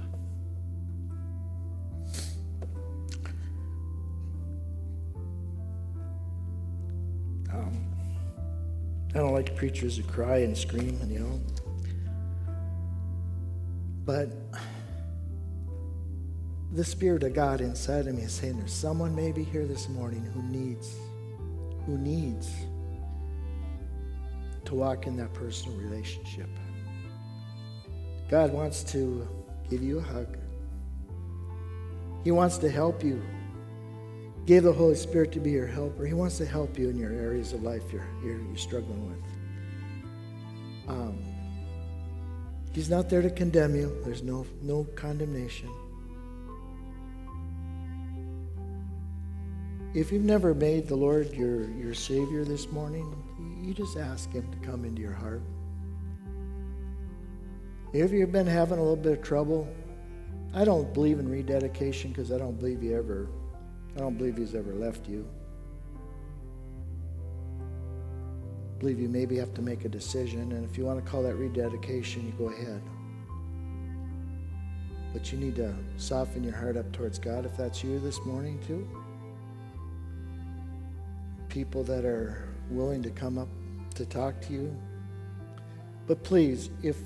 Um, 7.53 7.85
I 9.15 9.19
don't 9.19 9.33
like 9.33 9.57
preachers 9.57 9.97
who 9.97 10.03
cry 10.05 10.39
and 10.39 10.57
scream, 10.57 10.99
and 11.03 11.11
you 11.11 11.19
know. 11.21 11.41
But 14.05 14.33
the 16.73 16.85
Spirit 16.85 17.25
of 17.25 17.35
God 17.35 17.61
inside 17.61 18.07
of 18.07 18.15
me 18.15 18.23
is 18.23 18.33
saying 18.33 18.59
there's 18.59 18.73
someone 18.73 19.15
maybe 19.15 19.43
here 19.43 19.67
this 19.67 19.89
morning 19.89 20.25
who 20.33 20.43
needs, 20.43 20.95
who 21.85 21.99
needs 21.99 22.49
to 24.65 24.75
walk 24.75 25.07
in 25.09 25.17
that 25.17 25.33
personal 25.35 25.77
relationship. 25.79 26.49
God 28.31 28.53
wants 28.53 28.85
to 28.93 29.27
give 29.69 29.83
you 29.83 29.99
a 29.99 30.03
hug. 30.03 30.39
He 32.23 32.31
wants 32.31 32.59
to 32.59 32.71
help 32.71 33.03
you 33.03 33.21
gave 34.47 34.63
the 34.63 34.73
Holy 34.73 34.95
Spirit 34.95 35.33
to 35.33 35.41
be 35.41 35.51
your 35.51 35.67
helper. 35.67 36.07
He 36.07 36.15
wants 36.15 36.39
to 36.39 36.47
help 36.47 36.79
you 36.79 36.89
in 36.89 36.97
your 36.99 37.13
areas 37.13 37.53
of 37.53 37.63
life 37.63 37.93
you're, 37.93 38.07
you're, 38.23 38.41
you're 38.41 38.57
struggling 38.57 39.09
with. 39.09 39.23
Um, 40.89 41.23
he's 42.73 42.91
not 42.91 43.09
there 43.09 43.23
to 43.23 43.31
condemn 43.31 43.77
you. 43.77 44.01
There's 44.05 44.23
no, 44.23 44.47
no 44.63 44.85
condemnation. 44.97 45.69
If 49.93 50.13
you've 50.13 50.25
never 50.25 50.55
made 50.55 50.87
the 50.87 50.95
Lord 50.95 51.33
your, 51.33 51.69
your 51.71 51.95
Savior 51.95 52.45
this 52.45 52.71
morning, 52.71 53.13
you 53.61 53.75
just 53.75 53.97
ask 53.97 54.31
Him 54.31 54.49
to 54.53 54.59
come 54.59 54.85
into 54.85 55.03
your 55.03 55.13
heart. 55.13 55.43
If 57.93 58.13
you've 58.13 58.31
been 58.31 58.47
having 58.47 58.79
a 58.79 58.83
little 58.83 58.95
bit 58.95 59.19
of 59.19 59.23
trouble, 59.23 59.69
I 60.55 60.65
don't 60.65 60.95
believe 60.95 61.19
in 61.19 61.29
rededication 61.29 62.11
because 62.11 62.31
I 62.31 62.39
don't 62.39 62.57
believe 62.59 62.83
you 62.83 62.97
ever 62.97 63.29
I 63.97 63.99
don't 63.99 64.17
believe 64.17 64.37
he's 64.37 64.55
ever 64.55 64.73
left 64.73 65.09
you. 65.09 65.27
I 68.71 68.79
believe 68.79 69.01
you 69.01 69.09
maybe 69.09 69.37
have 69.37 69.53
to 69.55 69.63
make 69.63 69.85
a 69.85 69.89
decision, 69.89 70.53
and 70.53 70.65
if 70.65 70.79
you 70.79 70.85
want 70.85 71.05
to 71.05 71.11
call 71.11 71.25
that 71.25 71.35
rededication, 71.35 72.25
you 72.27 72.33
go 72.39 72.53
ahead. 72.53 72.81
But 75.13 75.33
you 75.33 75.39
need 75.39 75.57
to 75.57 75.75
soften 75.97 76.45
your 76.45 76.55
heart 76.55 76.77
up 76.77 76.93
towards 76.93 77.19
God 77.19 77.45
if 77.45 77.57
that's 77.57 77.83
you 77.83 77.99
this 77.99 78.25
morning, 78.25 78.61
too. 78.67 78.89
People 81.51 81.85
that 81.85 82.05
are 82.05 82.49
willing 82.71 83.03
to 83.03 83.11
come 83.11 83.37
up 83.37 83.49
to 83.97 84.07
talk 84.07 84.41
to 84.43 84.53
you. 84.53 84.75
But 86.07 86.23
please, 86.23 86.71
if 86.83 86.97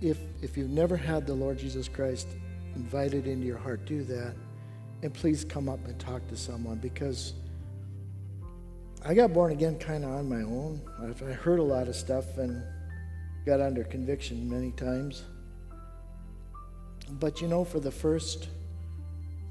if 0.00 0.18
if 0.42 0.56
you've 0.56 0.70
never 0.70 0.96
had 0.96 1.26
the 1.26 1.34
Lord 1.34 1.58
Jesus 1.58 1.88
Christ 1.88 2.28
invited 2.76 3.26
into 3.26 3.46
your 3.46 3.58
heart, 3.58 3.84
do 3.86 4.04
that. 4.04 4.34
And 5.02 5.12
please 5.12 5.44
come 5.44 5.68
up 5.68 5.84
and 5.86 5.98
talk 5.98 6.26
to 6.28 6.36
someone 6.36 6.78
because 6.78 7.34
I 9.04 9.14
got 9.14 9.32
born 9.32 9.52
again 9.52 9.78
kind 9.78 10.04
of 10.04 10.10
on 10.10 10.28
my 10.28 10.42
own. 10.42 10.80
I 11.00 11.32
heard 11.32 11.58
a 11.58 11.62
lot 11.62 11.88
of 11.88 11.96
stuff 11.96 12.38
and 12.38 12.62
got 13.44 13.60
under 13.60 13.84
conviction 13.84 14.48
many 14.50 14.72
times. 14.72 15.24
But 17.08 17.40
you 17.40 17.48
know, 17.48 17.64
for 17.64 17.78
the 17.78 17.90
first 17.90 18.48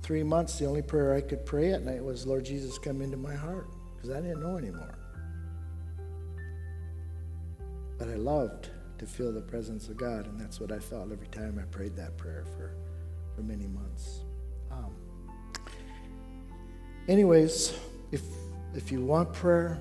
three 0.03 0.23
months, 0.23 0.59
the 0.59 0.65
only 0.65 0.81
prayer 0.81 1.13
I 1.13 1.21
could 1.21 1.45
pray 1.45 1.71
at 1.71 1.83
night 1.83 2.03
was, 2.03 2.27
Lord 2.27 2.45
Jesus, 2.45 2.77
come 2.77 3.01
into 3.01 3.17
my 3.17 3.33
heart, 3.33 3.67
because 3.95 4.09
I 4.11 4.21
didn't 4.21 4.41
know 4.41 4.57
anymore. 4.57 4.97
But 7.97 8.09
I 8.09 8.15
loved 8.15 8.69
to 8.97 9.05
feel 9.05 9.31
the 9.31 9.41
presence 9.41 9.89
of 9.89 9.97
God, 9.97 10.27
and 10.27 10.39
that's 10.39 10.59
what 10.59 10.71
I 10.71 10.79
felt 10.79 11.11
every 11.11 11.27
time 11.27 11.59
I 11.61 11.65
prayed 11.65 11.95
that 11.95 12.17
prayer 12.17 12.45
for, 12.57 12.75
for 13.35 13.41
many 13.41 13.67
months. 13.67 14.21
Um, 14.71 14.93
Anyways, 17.07 17.77
if 18.11 18.23
if 18.73 18.91
you 18.91 19.03
want 19.03 19.31
prayer, 19.31 19.79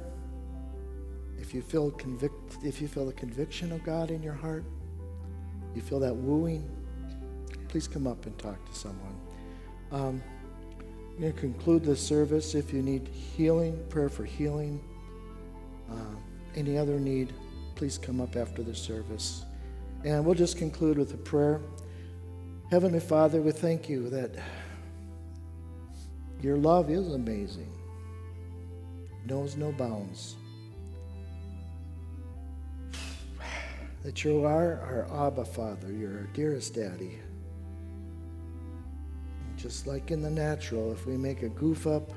if 1.40 1.54
you 1.54 1.62
feel 1.62 1.90
convict, 1.92 2.58
if 2.62 2.82
you 2.82 2.88
feel 2.88 3.06
the 3.06 3.14
conviction 3.14 3.72
of 3.72 3.82
God 3.82 4.10
in 4.10 4.22
your 4.22 4.34
heart, 4.34 4.64
you 5.74 5.80
feel 5.80 5.98
that 6.00 6.14
wooing, 6.14 6.68
please 7.68 7.88
come 7.88 8.06
up 8.06 8.26
and 8.26 8.38
talk 8.38 8.62
to 8.70 8.74
someone. 8.78 9.16
Um, 9.90 10.22
I'm 11.14 11.20
going 11.20 11.32
to 11.32 11.40
conclude 11.40 11.84
this 11.84 12.04
service. 12.04 12.56
If 12.56 12.72
you 12.72 12.82
need 12.82 13.06
healing, 13.06 13.80
prayer 13.88 14.08
for 14.08 14.24
healing, 14.24 14.82
uh, 15.88 16.16
any 16.56 16.76
other 16.76 16.98
need, 16.98 17.32
please 17.76 17.98
come 17.98 18.20
up 18.20 18.34
after 18.34 18.64
the 18.64 18.74
service. 18.74 19.44
And 20.04 20.24
we'll 20.24 20.34
just 20.34 20.58
conclude 20.58 20.98
with 20.98 21.14
a 21.14 21.18
prayer. 21.18 21.60
Heavenly 22.68 22.98
Father, 22.98 23.40
we 23.40 23.52
thank 23.52 23.88
you 23.88 24.10
that 24.10 24.34
your 26.42 26.56
love 26.56 26.90
is 26.90 27.12
amazing, 27.12 27.72
knows 29.24 29.56
no 29.56 29.70
bounds. 29.70 30.34
That 34.02 34.22
you 34.22 34.44
are 34.44 35.06
our 35.10 35.28
Abba 35.28 35.46
Father, 35.46 35.90
you're 35.90 36.18
our 36.18 36.28
dearest 36.34 36.74
daddy. 36.74 37.20
Just 39.64 39.86
like 39.86 40.10
in 40.10 40.20
the 40.20 40.28
natural, 40.28 40.92
if 40.92 41.06
we 41.06 41.16
make 41.16 41.42
a 41.42 41.48
goof 41.48 41.86
up, 41.86 42.10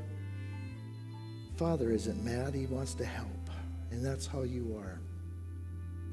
Father 1.55 1.91
isn't 1.91 2.21
mad, 2.21 2.53
He 2.53 2.65
wants 2.65 2.93
to 2.95 3.05
help. 3.05 3.49
And 3.89 4.05
that's 4.05 4.27
how 4.27 4.41
you 4.41 4.75
are. 4.77 4.99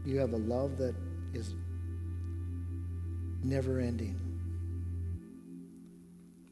You 0.06 0.20
have 0.20 0.32
a 0.32 0.36
love 0.36 0.78
that 0.78 0.94
is 1.32 1.56
never 3.42 3.80
ending. 3.80 4.16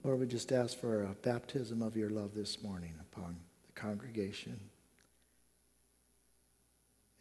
Lord, 0.03 0.19
we 0.19 0.27
just 0.27 0.51
ask 0.51 0.77
for 0.77 1.05
a 1.05 1.15
baptism 1.23 1.81
of 1.81 1.97
your 1.97 2.11
love 2.11 2.35
this 2.35 2.61
morning 2.61 2.95
upon 3.13 3.37
the 3.65 3.81
congregation. 3.81 4.59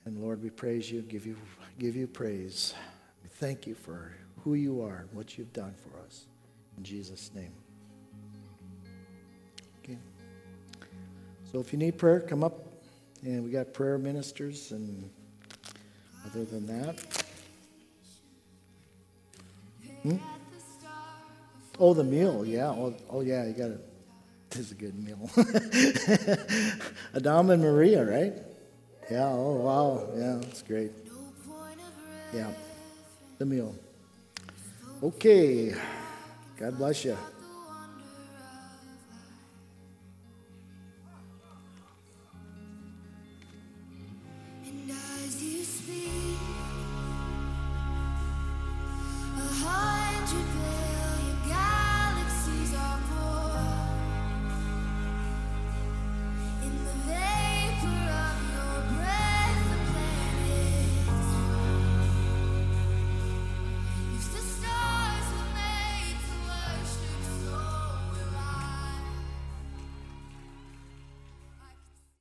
And 0.05 0.17
Lord, 0.17 0.41
we 0.41 0.49
praise 0.49 0.91
you, 0.91 1.03
give 1.03 1.27
you, 1.27 1.37
give 1.77 1.95
you 1.95 2.07
praise. 2.07 2.73
We 3.21 3.29
thank 3.29 3.67
you 3.67 3.75
for 3.75 4.13
who 4.43 4.55
you 4.55 4.81
are 4.81 5.05
and 5.07 5.13
what 5.13 5.37
you've 5.37 5.53
done 5.53 5.75
for 5.83 6.03
us. 6.03 6.25
In 6.81 6.85
Jesus' 6.85 7.29
name. 7.35 7.53
Okay. 9.83 9.99
So 11.51 11.59
if 11.59 11.71
you 11.71 11.77
need 11.77 11.99
prayer, 11.99 12.19
come 12.19 12.43
up. 12.43 12.57
And 13.21 13.45
we 13.45 13.51
got 13.51 13.71
prayer 13.71 13.99
ministers. 13.99 14.71
And 14.71 15.07
other 16.25 16.43
than 16.43 16.65
that, 16.65 17.23
hmm? 20.01 20.17
Oh, 21.77 21.93
the 21.93 22.03
meal. 22.03 22.43
Yeah. 22.43 22.69
Oh, 22.69 22.95
oh 23.11 23.21
yeah. 23.21 23.45
You 23.45 23.53
got 23.53 23.69
it. 23.69 23.87
It's 24.55 24.71
a 24.71 24.73
good 24.73 24.95
meal. 24.97 25.29
Adam 27.15 27.51
and 27.51 27.61
Maria, 27.61 28.03
right? 28.03 28.33
Yeah. 29.11 29.27
Oh, 29.27 29.53
wow. 29.53 30.09
Yeah, 30.15 30.39
that's 30.41 30.63
great. 30.63 30.91
Yeah. 32.33 32.49
The 33.37 33.45
meal. 33.45 33.75
Okay. 35.03 35.75
God 36.61 36.77
bless 36.77 37.05
you. 37.05 37.17